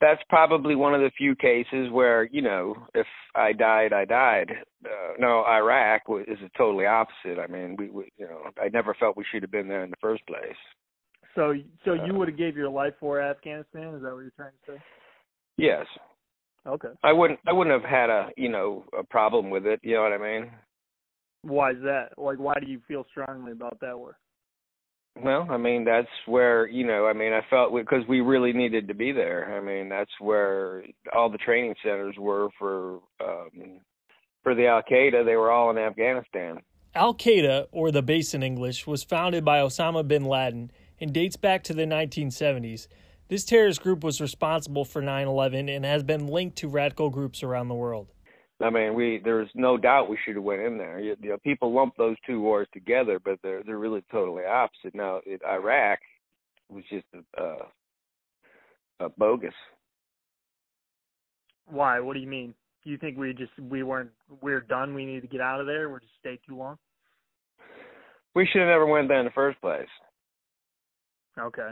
that's 0.00 0.22
probably 0.28 0.76
one 0.76 0.94
of 0.94 1.00
the 1.00 1.10
few 1.18 1.34
cases 1.34 1.90
where, 1.90 2.24
you 2.24 2.42
know, 2.42 2.76
if 2.94 3.06
I 3.34 3.52
died, 3.52 3.92
I 3.92 4.04
died. 4.04 4.50
Uh, 4.84 5.14
no, 5.18 5.44
Iraq 5.44 6.02
is 6.28 6.38
a 6.44 6.58
totally 6.58 6.86
opposite. 6.86 7.40
I 7.40 7.46
mean, 7.46 7.76
we, 7.76 7.88
we, 7.88 8.12
you 8.16 8.26
know, 8.26 8.42
I 8.60 8.68
never 8.68 8.94
felt 8.94 9.16
we 9.16 9.24
should 9.32 9.42
have 9.42 9.52
been 9.52 9.68
there 9.68 9.84
in 9.84 9.90
the 9.90 9.96
first 10.00 10.26
place. 10.26 10.56
So, 11.34 11.54
so 11.84 11.94
you 11.94 12.12
Uh, 12.12 12.18
would 12.18 12.28
have 12.28 12.36
gave 12.36 12.56
your 12.56 12.68
life 12.68 12.94
for 13.00 13.20
Afghanistan? 13.20 13.94
Is 13.94 14.02
that 14.02 14.12
what 14.12 14.20
you're 14.20 14.32
trying 14.36 14.52
to 14.66 14.72
say? 14.72 14.82
Yes, 15.56 15.86
Okay. 16.66 16.88
I 17.02 17.12
wouldn't. 17.12 17.40
I 17.46 17.52
wouldn't 17.52 17.80
have 17.80 17.90
had 17.90 18.08
a, 18.08 18.28
you 18.36 18.48
know, 18.48 18.84
a 18.98 19.02
problem 19.02 19.50
with 19.50 19.66
it. 19.66 19.80
You 19.82 19.96
know 19.96 20.02
what 20.02 20.12
I 20.12 20.18
mean? 20.18 20.50
Why 21.42 21.72
is 21.72 21.78
that? 21.82 22.10
Like, 22.16 22.38
why 22.38 22.54
do 22.60 22.70
you 22.70 22.80
feel 22.86 23.04
strongly 23.10 23.52
about 23.52 23.78
that 23.80 23.98
war? 23.98 24.16
Well, 25.20 25.46
I 25.50 25.58
mean 25.58 25.84
that's 25.84 26.08
where 26.26 26.66
you 26.66 26.86
know. 26.86 27.06
I 27.06 27.12
mean, 27.12 27.32
I 27.32 27.40
felt 27.50 27.74
because 27.74 28.06
we 28.08 28.20
really 28.20 28.52
needed 28.52 28.88
to 28.88 28.94
be 28.94 29.12
there. 29.12 29.54
I 29.56 29.60
mean, 29.60 29.88
that's 29.88 30.10
where 30.20 30.84
all 31.14 31.28
the 31.28 31.38
training 31.38 31.74
centers 31.82 32.14
were 32.18 32.48
for 32.58 33.00
um, 33.20 33.80
for 34.42 34.54
the 34.54 34.66
Al 34.66 34.82
Qaeda. 34.82 35.24
They 35.24 35.36
were 35.36 35.50
all 35.50 35.70
in 35.70 35.78
Afghanistan. 35.78 36.60
Al 36.94 37.14
Qaeda, 37.14 37.66
or 37.72 37.90
the 37.90 38.02
base 38.02 38.32
in 38.32 38.42
English, 38.42 38.86
was 38.86 39.02
founded 39.02 39.44
by 39.44 39.58
Osama 39.58 40.06
bin 40.06 40.24
Laden 40.24 40.70
and 41.00 41.12
dates 41.12 41.36
back 41.36 41.62
to 41.64 41.74
the 41.74 41.84
1970s. 41.84 42.86
This 43.32 43.44
terrorist 43.44 43.82
group 43.82 44.04
was 44.04 44.20
responsible 44.20 44.84
for 44.84 45.00
9 45.00 45.26
11 45.26 45.70
and 45.70 45.86
has 45.86 46.02
been 46.02 46.26
linked 46.26 46.56
to 46.58 46.68
radical 46.68 47.08
groups 47.08 47.42
around 47.42 47.68
the 47.68 47.74
world. 47.74 48.08
I 48.60 48.68
mean, 48.68 48.92
we 48.92 49.22
there's 49.24 49.48
no 49.54 49.78
doubt 49.78 50.10
we 50.10 50.18
should 50.22 50.34
have 50.34 50.44
went 50.44 50.60
in 50.60 50.76
there. 50.76 51.00
You, 51.00 51.16
you 51.18 51.30
know, 51.30 51.38
people 51.38 51.72
lump 51.72 51.94
those 51.96 52.16
two 52.26 52.42
wars 52.42 52.68
together, 52.74 53.18
but 53.18 53.38
they're 53.42 53.62
they're 53.62 53.78
really 53.78 54.04
totally 54.12 54.44
opposite. 54.44 54.94
Now, 54.94 55.22
it, 55.24 55.40
Iraq 55.48 56.00
was 56.68 56.84
just 56.90 57.06
a, 57.14 57.42
uh, 57.42 57.64
a 59.00 59.08
bogus. 59.08 59.54
Why? 61.64 62.00
What 62.00 62.12
do 62.12 62.20
you 62.20 62.28
mean? 62.28 62.52
Do 62.84 62.90
you 62.90 62.98
think 62.98 63.16
we 63.16 63.32
just 63.32 63.58
we 63.58 63.82
weren't 63.82 64.10
we're 64.42 64.60
done? 64.60 64.92
We 64.92 65.06
need 65.06 65.22
to 65.22 65.26
get 65.26 65.40
out 65.40 65.58
of 65.58 65.66
there. 65.66 65.88
We're 65.88 66.00
just 66.00 66.12
stay 66.20 66.38
too 66.46 66.58
long. 66.58 66.76
We 68.34 68.46
should 68.52 68.60
have 68.60 68.68
never 68.68 68.84
went 68.84 69.08
there 69.08 69.20
in 69.20 69.24
the 69.24 69.30
first 69.30 69.58
place. 69.62 69.88
Okay. 71.40 71.70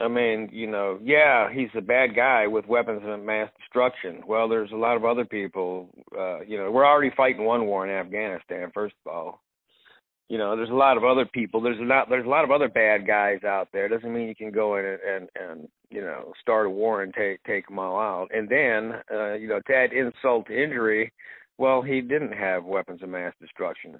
I 0.00 0.06
mean, 0.06 0.48
you 0.52 0.68
know, 0.68 0.98
yeah, 1.02 1.52
he's 1.52 1.70
a 1.76 1.80
bad 1.80 2.14
guy 2.14 2.46
with 2.46 2.66
weapons 2.66 3.02
of 3.04 3.20
mass 3.20 3.50
destruction. 3.58 4.22
Well, 4.26 4.48
there's 4.48 4.70
a 4.70 4.76
lot 4.76 4.96
of 4.96 5.04
other 5.04 5.24
people. 5.24 5.88
Uh, 6.16 6.40
you 6.40 6.56
know, 6.56 6.70
we're 6.70 6.86
already 6.86 7.10
fighting 7.16 7.44
one 7.44 7.66
war 7.66 7.84
in 7.86 7.92
Afghanistan. 7.92 8.70
First 8.72 8.94
of 9.04 9.12
all, 9.12 9.40
you 10.28 10.38
know, 10.38 10.56
there's 10.56 10.70
a 10.70 10.74
lot 10.74 10.96
of 10.96 11.04
other 11.04 11.26
people. 11.26 11.60
There's 11.60 11.80
a 11.80 11.84
lot. 11.84 12.08
There's 12.08 12.26
a 12.26 12.28
lot 12.28 12.44
of 12.44 12.52
other 12.52 12.68
bad 12.68 13.06
guys 13.06 13.42
out 13.44 13.68
there. 13.72 13.86
It 13.86 13.88
Doesn't 13.88 14.12
mean 14.12 14.28
you 14.28 14.36
can 14.36 14.52
go 14.52 14.76
in 14.76 14.84
and 14.84 15.00
and, 15.00 15.28
and 15.34 15.68
you 15.90 16.00
know 16.00 16.32
start 16.40 16.66
a 16.66 16.70
war 16.70 17.02
and 17.02 17.12
take 17.12 17.42
take 17.42 17.66
them 17.66 17.80
all 17.80 17.98
out. 17.98 18.28
And 18.32 18.48
then, 18.48 19.00
uh, 19.12 19.32
you 19.34 19.48
know, 19.48 19.60
to 19.66 19.74
add 19.74 19.92
insult 19.92 20.46
to 20.46 20.62
injury, 20.62 21.12
well, 21.56 21.82
he 21.82 22.02
didn't 22.02 22.32
have 22.32 22.64
weapons 22.64 23.02
of 23.02 23.08
mass 23.08 23.32
destruction. 23.40 23.96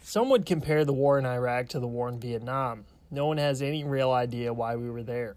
Some 0.00 0.30
would 0.30 0.46
compare 0.46 0.84
the 0.84 0.92
war 0.92 1.18
in 1.18 1.26
Iraq 1.26 1.68
to 1.70 1.80
the 1.80 1.88
war 1.88 2.08
in 2.08 2.20
Vietnam. 2.20 2.84
No 3.10 3.26
one 3.26 3.38
has 3.38 3.62
any 3.62 3.84
real 3.84 4.10
idea 4.10 4.52
why 4.52 4.76
we 4.76 4.90
were 4.90 5.02
there. 5.02 5.36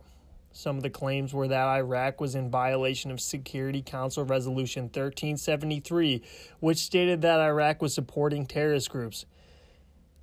Some 0.51 0.77
of 0.77 0.83
the 0.83 0.89
claims 0.89 1.33
were 1.33 1.47
that 1.47 1.67
Iraq 1.67 2.19
was 2.19 2.33
in 2.35 2.49
violation 2.49 3.11
of 3.11 3.21
Security 3.21 3.81
Council 3.81 4.25
Resolution 4.25 4.83
1373, 4.85 6.23
which 6.59 6.79
stated 6.79 7.21
that 7.21 7.39
Iraq 7.39 7.81
was 7.81 7.93
supporting 7.93 8.45
terrorist 8.45 8.89
groups. 8.89 9.25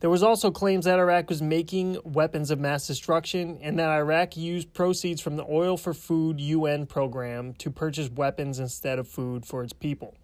There 0.01 0.11
was 0.11 0.23
also 0.23 0.51
claims 0.51 0.85
that 0.85 0.99
Iraq 0.99 1.31
was 1.31 1.41
making 1.41 1.99
weapons 2.05 2.51
of 2.51 2.59
mass 2.59 2.87
destruction 2.87 3.59
and 3.63 3.79
that 3.79 3.89
Iraq 3.89 4.37
used 4.37 4.75
proceeds 4.75 5.23
from 5.23 5.37
the 5.37 5.45
Oil 5.49 5.77
for 5.77 5.95
Food 5.95 6.41
UN 6.41 6.87
program 6.87 7.55
to 7.55 7.71
purchase 7.71 8.11
weapons 8.11 8.59
instead 8.59 8.99
of 8.99 9.09
food 9.09 9.47
for 9.47 9.63
its 9.63 9.73
people. 9.73 10.15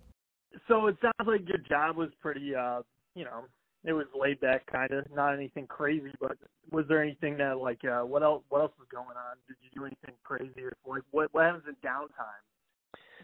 So 0.69 0.89
it 0.89 0.97
sounds 1.01 1.27
like 1.27 1.49
your 1.49 1.59
job 1.59 1.97
was 1.97 2.11
pretty 2.21 2.55
uh, 2.55 2.83
you 3.15 3.25
know, 3.25 3.45
it 3.85 3.93
was 3.93 4.07
laid 4.19 4.41
back 4.41 4.67
kind 4.67 4.93
of, 4.93 5.05
not 5.15 5.35
anything 5.35 5.67
crazy. 5.67 6.13
But 6.21 6.37
was 6.71 6.85
there 6.89 7.03
anything 7.03 7.37
that 7.39 7.59
like 7.59 7.81
uh, 7.85 8.03
what 8.03 8.23
else? 8.23 8.43
What 8.49 8.61
else 8.61 8.73
was 8.79 8.89
going 8.91 9.17
on? 9.17 9.37
Did 9.49 9.57
you 9.63 9.81
do 9.81 9.87
anything 9.87 10.15
crazy 10.23 10.63
or 10.63 10.73
like 10.87 11.03
what 11.11 11.29
what 11.33 11.45
happens 11.45 11.65
in 11.67 11.75
downtime? 11.87 12.43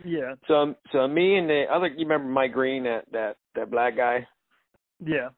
Yeah. 0.05 0.35
So 0.47 0.75
so 0.92 1.07
me 1.07 1.37
and 1.37 1.49
the 1.49 1.64
other, 1.73 1.88
you 1.88 2.07
remember 2.07 2.29
Mike 2.29 2.53
Green, 2.53 2.85
that 2.85 3.05
that 3.12 3.37
that 3.55 3.71
black 3.71 3.97
guy? 3.97 4.27
Yeah. 5.05 5.29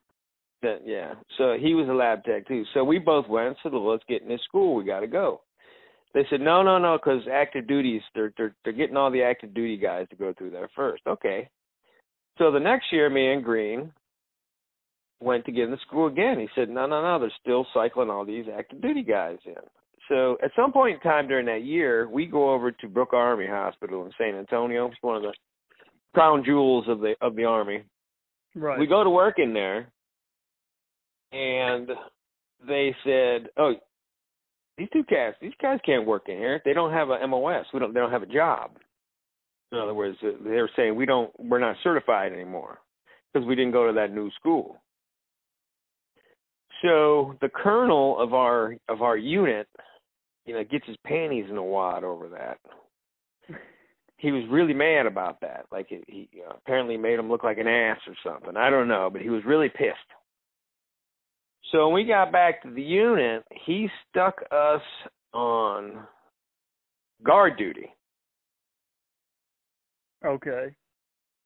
That 0.63 0.79
yeah. 0.85 1.13
So 1.37 1.55
he 1.59 1.73
was 1.73 1.87
a 1.87 1.93
lab 1.93 2.23
tech 2.23 2.47
too. 2.47 2.63
So 2.73 2.83
we 2.83 2.99
both 2.99 3.27
went. 3.27 3.57
So 3.61 3.69
let's 3.69 4.03
get 4.07 4.23
in 4.23 4.29
this 4.29 4.41
school. 4.47 4.75
We 4.75 4.85
got 4.85 5.01
to 5.01 5.07
go. 5.07 5.41
They 6.13 6.25
said 6.29 6.41
no, 6.41 6.61
no, 6.61 6.77
no, 6.77 6.97
because 6.97 7.21
active 7.31 7.67
duties. 7.67 8.01
They're 8.15 8.33
they're 8.37 8.55
they're 8.63 8.73
getting 8.73 8.97
all 8.97 9.11
the 9.11 9.23
active 9.23 9.53
duty 9.53 9.77
guys 9.77 10.07
to 10.09 10.15
go 10.15 10.33
through 10.35 10.51
there 10.51 10.69
first. 10.75 11.03
Okay. 11.07 11.47
So 12.37 12.51
the 12.51 12.59
next 12.59 12.85
year, 12.91 13.09
me 13.09 13.31
and 13.31 13.43
Green 13.43 13.91
went 15.21 15.45
to 15.45 15.51
get 15.51 15.65
in 15.65 15.71
the 15.71 15.77
school 15.87 16.07
again. 16.07 16.39
He 16.39 16.47
said, 16.55 16.69
no, 16.69 16.85
no, 16.85 17.01
no, 17.01 17.19
they're 17.19 17.31
still 17.41 17.65
cycling 17.73 18.09
all 18.09 18.25
these 18.25 18.45
active 18.57 18.81
duty 18.81 19.03
guys 19.03 19.37
in. 19.45 19.53
So 20.09 20.37
at 20.43 20.51
some 20.55 20.73
point 20.73 20.95
in 20.95 20.99
time 21.01 21.27
during 21.27 21.45
that 21.45 21.63
year, 21.63 22.09
we 22.09 22.25
go 22.25 22.53
over 22.53 22.71
to 22.71 22.87
Brooke 22.87 23.13
Army 23.13 23.45
Hospital 23.47 24.05
in 24.05 24.11
San 24.17 24.35
Antonio. 24.35 24.87
It's 24.87 24.97
one 25.01 25.15
of 25.15 25.21
the 25.21 25.33
crown 26.13 26.43
jewels 26.45 26.85
of 26.89 26.99
the 26.99 27.15
of 27.21 27.35
the 27.35 27.45
army. 27.45 27.83
Right. 28.55 28.77
We 28.77 28.87
go 28.87 29.03
to 29.03 29.09
work 29.09 29.35
in 29.37 29.53
there, 29.53 29.87
and 31.31 31.89
they 32.67 32.93
said, 33.05 33.49
"Oh, 33.57 33.75
these 34.77 34.89
two 34.91 35.03
cats, 35.03 35.37
these 35.41 35.53
guys 35.61 35.79
can't 35.85 36.05
work 36.05 36.23
in 36.27 36.37
here. 36.37 36.61
They 36.65 36.73
don't 36.73 36.91
have 36.91 37.09
a 37.09 37.25
MOS. 37.27 37.65
We 37.73 37.79
don't. 37.79 37.93
They 37.93 37.99
don't 37.99 38.11
have 38.11 38.23
a 38.23 38.25
job. 38.25 38.71
In 39.71 39.77
other 39.77 39.93
words, 39.93 40.17
they 40.21 40.29
were 40.49 40.69
saying 40.75 40.95
we 40.95 41.05
don't. 41.05 41.31
We're 41.39 41.59
not 41.59 41.77
certified 41.83 42.33
anymore 42.33 42.79
because 43.31 43.47
we 43.47 43.55
didn't 43.55 43.71
go 43.71 43.87
to 43.87 43.93
that 43.93 44.13
new 44.13 44.29
school. 44.31 44.81
So 46.81 47.35
the 47.41 47.49
colonel 47.49 48.19
of 48.19 48.33
our 48.33 48.75
of 48.89 49.01
our 49.01 49.17
unit, 49.17 49.67
you 50.45 50.53
know, 50.53 50.63
gets 50.63 50.87
his 50.87 50.97
panties 51.05 51.45
in 51.49 51.57
a 51.57 51.63
wad 51.63 52.03
over 52.03 52.29
that. 52.29 52.57
He 54.17 54.31
was 54.31 54.43
really 54.49 54.73
mad 54.73 55.05
about 55.05 55.41
that. 55.41 55.65
Like 55.71 55.91
it, 55.91 56.03
he 56.07 56.29
uh, 56.47 56.53
apparently 56.55 56.97
made 56.97 57.19
him 57.19 57.29
look 57.29 57.43
like 57.43 57.57
an 57.57 57.67
ass 57.67 57.99
or 58.07 58.15
something. 58.23 58.55
I 58.55 58.69
don't 58.69 58.87
know, 58.87 59.09
but 59.11 59.21
he 59.21 59.29
was 59.29 59.43
really 59.45 59.69
pissed. 59.69 59.97
So 61.71 61.85
when 61.85 61.95
we 61.95 62.03
got 62.03 62.31
back 62.31 62.61
to 62.63 62.71
the 62.71 62.81
unit, 62.81 63.43
he 63.65 63.87
stuck 64.09 64.41
us 64.51 64.81
on 65.33 66.05
guard 67.23 67.57
duty. 67.57 67.93
Okay. 70.25 70.75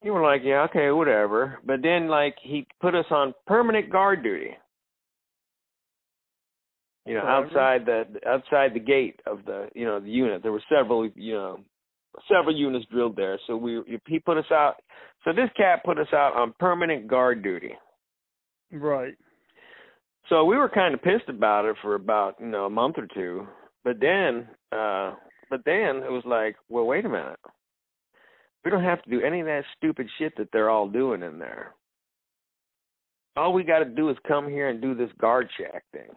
You 0.03 0.13
were 0.13 0.23
like, 0.23 0.41
yeah, 0.43 0.65
okay, 0.69 0.91
whatever. 0.91 1.59
But 1.65 1.81
then, 1.81 2.07
like, 2.07 2.35
he 2.41 2.67
put 2.81 2.95
us 2.95 3.05
on 3.09 3.33
permanent 3.47 3.91
guard 3.91 4.23
duty. 4.23 4.57
You 7.05 7.13
know, 7.13 7.21
outside 7.21 7.85
the 7.85 8.03
outside 8.27 8.73
the 8.73 8.79
gate 8.79 9.21
of 9.27 9.45
the 9.45 9.69
you 9.75 9.85
know 9.85 9.99
the 9.99 10.09
unit, 10.09 10.41
there 10.41 10.51
were 10.51 10.63
several 10.69 11.07
you 11.15 11.33
know 11.33 11.59
several 12.27 12.55
units 12.55 12.85
drilled 12.91 13.15
there. 13.15 13.39
So 13.45 13.55
we 13.55 13.81
he 14.07 14.19
put 14.19 14.37
us 14.37 14.51
out. 14.51 14.75
So 15.23 15.31
this 15.31 15.49
cat 15.55 15.83
put 15.85 15.99
us 15.99 16.07
out 16.13 16.35
on 16.35 16.53
permanent 16.59 17.07
guard 17.07 17.43
duty. 17.43 17.73
Right. 18.71 19.13
So 20.29 20.45
we 20.45 20.57
were 20.57 20.69
kind 20.69 20.95
of 20.95 21.03
pissed 21.03 21.29
about 21.29 21.65
it 21.65 21.75
for 21.81 21.93
about 21.93 22.37
you 22.39 22.47
know 22.47 22.65
a 22.65 22.69
month 22.69 22.95
or 22.97 23.07
two, 23.13 23.47
but 23.83 23.99
then 23.99 24.47
uh 24.71 25.13
but 25.49 25.61
then 25.63 25.97
it 25.97 26.11
was 26.11 26.23
like, 26.25 26.55
well, 26.69 26.85
wait 26.85 27.05
a 27.05 27.09
minute. 27.09 27.39
We 28.63 28.71
don't 28.71 28.83
have 28.83 29.03
to 29.03 29.09
do 29.11 29.21
any 29.21 29.41
of 29.41 29.45
that 29.45 29.63
stupid 29.77 30.07
shit 30.17 30.35
that 30.37 30.49
they're 30.51 30.71
all 30.71 30.89
doing 30.89 31.21
in 31.21 31.37
there. 31.37 31.75
All 33.37 33.53
we 33.53 33.63
got 33.63 33.79
to 33.79 33.85
do 33.85 34.09
is 34.09 34.17
come 34.27 34.49
here 34.49 34.69
and 34.69 34.81
do 34.81 34.95
this 34.95 35.11
guard 35.21 35.47
shack 35.57 35.83
thing. 35.91 36.09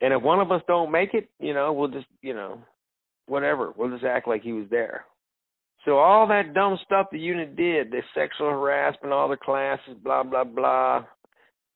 And 0.00 0.12
if 0.12 0.22
one 0.22 0.40
of 0.40 0.52
us 0.52 0.62
don't 0.68 0.92
make 0.92 1.14
it, 1.14 1.28
you 1.40 1.54
know, 1.54 1.72
we'll 1.72 1.88
just, 1.88 2.06
you 2.22 2.34
know, 2.34 2.60
whatever. 3.26 3.72
We'll 3.76 3.90
just 3.90 4.04
act 4.04 4.28
like 4.28 4.42
he 4.42 4.52
was 4.52 4.66
there. 4.70 5.04
So 5.84 5.98
all 5.98 6.26
that 6.28 6.54
dumb 6.54 6.78
stuff 6.84 7.06
the 7.10 7.18
unit 7.18 7.56
did, 7.56 7.90
the 7.90 8.02
sexual 8.14 8.50
harassment, 8.50 9.12
all 9.12 9.28
the 9.28 9.36
classes, 9.36 9.96
blah 10.02 10.22
blah 10.22 10.44
blah. 10.44 11.04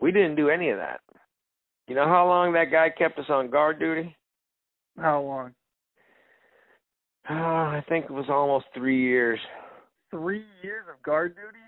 We 0.01 0.13
didn't 0.13 0.37
do 0.37 0.51
any 0.51 0.71
of 0.71 0.79
that. 0.79 1.01
You 1.89 1.95
know 1.95 2.07
how 2.07 2.27
long 2.27 2.53
that 2.53 2.71
guy 2.71 2.91
kept 2.91 3.19
us 3.19 3.27
on 3.29 3.51
guard 3.51 3.79
duty? 3.79 4.17
How 4.99 5.23
long? 5.23 5.55
Oh, 7.31 7.35
I 7.35 7.83
think 7.89 8.07
it 8.07 8.11
was 8.11 8.27
almost 8.29 8.67
three 8.75 9.01
years. 9.01 9.39
Three 10.11 10.45
years 10.63 10.85
of 10.93 11.03
guard 11.03 11.35
duty. 11.37 11.65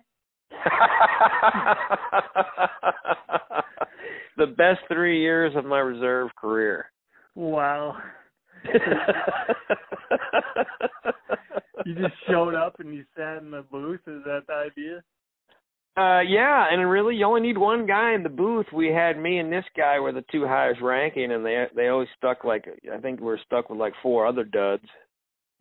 the 4.37 4.47
best 4.47 4.81
three 4.93 5.21
years 5.21 5.55
of 5.57 5.65
my 5.65 5.79
reserve 5.79 6.29
career. 6.37 6.91
Wow. 7.35 7.97
you 11.85 11.95
just 11.95 12.15
showed 12.29 12.55
up 12.55 12.81
and 12.81 12.95
you 12.95 13.05
sat 13.17 13.43
in 13.43 13.51
the 13.51 13.65
booth. 13.71 14.01
Is 14.07 14.23
that 14.25 14.43
the 14.47 14.55
idea? 14.55 15.03
Uh, 15.97 16.23
yeah, 16.23 16.67
and 16.73 16.91
really, 16.91 17.15
you 17.15 17.25
only 17.25 17.41
need 17.41 17.57
one 17.57 17.87
guy 17.87 18.15
in 18.15 18.25
the 18.25 18.29
booth. 18.29 18.67
We 18.73 18.89
had 18.89 19.17
me 19.17 19.39
and 19.39 19.53
this 19.53 19.65
guy 19.77 20.01
were 20.01 20.11
the 20.11 20.25
two 20.33 20.45
highest 20.45 20.81
ranking, 20.81 21.31
and 21.31 21.47
they 21.47 21.67
they 21.77 21.87
always 21.87 22.09
stuck 22.17 22.43
like 22.43 22.65
I 22.93 22.99
think 22.99 23.21
we 23.21 23.27
were 23.27 23.39
stuck 23.47 23.71
with 23.71 23.79
like 23.79 23.93
four 24.03 24.27
other 24.27 24.43
duds. 24.43 24.83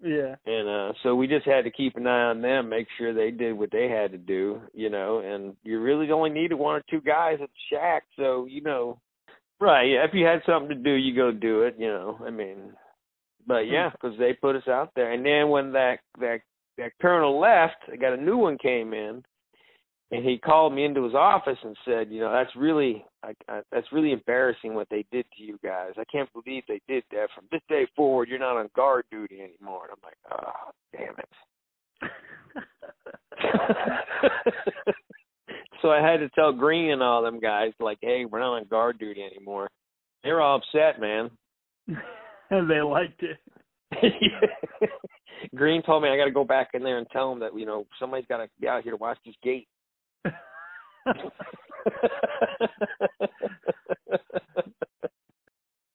Yeah. 0.04 0.36
And 0.46 0.68
uh 0.68 0.94
so 1.02 1.16
we 1.16 1.28
just 1.28 1.46
had 1.46 1.64
to 1.64 1.72
keep 1.72 1.96
an 1.96 2.08
eye 2.08 2.26
on 2.26 2.42
them, 2.42 2.70
make 2.70 2.88
sure 2.98 3.14
they 3.14 3.32
did 3.32 3.54
what 3.54 3.72
they 3.72 3.88
had 3.88 4.12
to 4.12 4.18
do, 4.18 4.62
you 4.74 4.90
know, 4.90 5.20
and 5.20 5.56
you 5.64 5.80
really 5.80 6.12
only 6.12 6.30
needed 6.30 6.56
one 6.56 6.76
or 6.76 6.84
two 6.90 7.02
guys 7.02 7.40
at 7.42 7.50
the 7.50 7.76
shack, 7.76 8.04
so 8.18 8.46
you 8.46 8.62
know 8.62 9.00
Right, 9.64 9.84
yeah, 9.92 10.04
if 10.04 10.14
you 10.14 10.26
had 10.26 10.42
something 10.46 10.70
to 10.70 10.76
do, 10.76 10.92
you 10.92 11.16
go 11.16 11.32
do 11.32 11.62
it, 11.62 11.76
you 11.78 11.88
know. 11.88 12.20
I 12.26 12.30
mean, 12.30 12.74
but 13.48 13.60
yeah, 13.60 13.92
because 13.92 14.18
they 14.20 14.34
put 14.34 14.58
us 14.58 14.68
out 14.68 14.92
there, 14.94 15.14
and 15.14 15.26
then 15.26 15.50
when 15.50 15.72
that 15.72 16.00
that 16.20 16.40
that 16.78 16.92
colonel 17.02 17.40
left, 17.40 17.78
I 17.92 17.96
got 17.96 18.12
a 18.12 18.22
new 18.22 18.36
one 18.36 18.58
came 18.58 18.94
in, 18.94 19.24
and 20.14 20.24
he 20.24 20.38
called 20.38 20.74
me 20.74 20.86
into 20.86 21.04
his 21.04 21.16
office 21.16 21.58
and 21.64 21.76
said, 21.86 22.12
you 22.12 22.20
know, 22.20 22.32
that's 22.32 22.56
really 22.56 23.04
I, 23.24 23.34
I, 23.50 23.62
that's 23.72 23.92
really 23.92 24.12
embarrassing 24.12 24.76
what 24.76 24.88
they 24.92 25.06
did 25.12 25.26
to 25.36 25.44
you 25.44 25.58
guys. 25.64 25.94
I 25.98 26.04
can't 26.12 26.30
believe 26.34 26.62
they 26.68 26.82
did 26.88 27.04
that. 27.12 27.30
From 27.34 27.46
this 27.52 27.62
day 27.68 27.88
forward, 27.96 28.30
you're 28.30 28.38
not 28.38 28.58
on 28.58 28.70
guard 28.76 29.06
duty 29.10 29.42
anymore. 29.42 29.88
And 29.90 29.94
I'm 29.94 30.02
like, 30.04 30.18
oh, 30.32 30.70
damn 30.96 31.16
it. 31.18 31.30
so 35.82 35.90
I 35.90 36.00
had 36.00 36.18
to 36.18 36.30
tell 36.30 36.54
Green 36.54 36.92
and 36.92 37.02
all 37.02 37.24
them 37.24 37.40
guys, 37.40 37.72
like, 37.80 37.98
hey, 38.02 38.26
we're 38.26 38.40
not 38.40 38.58
on 38.58 38.66
guard 38.66 39.00
duty 39.00 39.24
anymore. 39.24 39.68
They 40.24 40.32
were 40.32 40.42
all 40.42 40.58
upset, 40.58 41.02
man. 41.02 41.32
and 42.52 42.70
they 42.70 42.82
liked 42.82 43.24
it. 43.24 43.40
Green 45.56 45.82
told 45.82 46.04
me 46.04 46.10
I 46.10 46.18
got 46.18 46.26
to 46.26 46.32
go 46.32 46.44
back 46.44 46.70
in 46.74 46.84
there 46.84 47.00
and 47.00 47.08
tell 47.12 47.32
him 47.32 47.40
that 47.40 47.58
you 47.58 47.66
know 47.66 47.88
somebody's 48.00 48.28
got 48.28 48.38
to 48.38 48.48
be 48.60 48.68
out 48.68 48.84
here 48.84 48.92
to 48.92 48.98
watch 48.98 49.18
this 49.26 49.34
gate. 49.44 49.68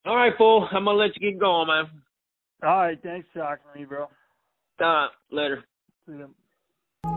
All 0.07 0.16
right, 0.16 0.33
fool. 0.38 0.66
I'm 0.71 0.85
gonna 0.85 0.97
let 0.97 1.16
you 1.16 1.33
get 1.33 1.38
going, 1.38 1.68
man. 1.68 1.87
All 2.62 2.79
right, 2.79 2.99
thanks 3.03 3.29
for 3.33 3.40
talking 3.40 3.64
to 3.73 3.79
me, 3.79 3.85
bro. 3.85 4.09
Uh, 4.81 5.09
later. 5.31 5.64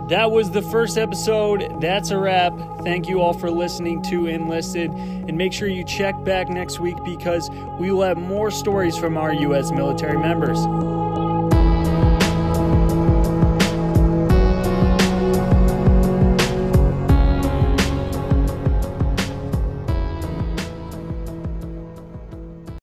That 0.10 0.30
was 0.30 0.52
the 0.52 0.62
first 0.62 0.98
episode. 0.98 1.80
That's 1.80 2.12
a 2.12 2.18
wrap. 2.18 2.54
Thank 2.84 3.08
you 3.08 3.22
all 3.22 3.34
for 3.34 3.50
listening 3.50 4.02
to 4.04 4.28
Enlisted. 4.28 4.92
And 4.92 5.38
make 5.38 5.54
sure 5.54 5.68
you 5.70 5.86
check 5.86 6.22
back 6.26 6.50
next 6.50 6.80
week 6.80 6.98
because 7.06 7.50
we 7.80 7.92
will 7.92 8.04
have 8.04 8.18
more 8.18 8.52
stories 8.52 8.98
from 8.98 9.18
our 9.18 9.34
U.S. 9.34 9.72
military 9.72 10.18
members. 10.18 10.60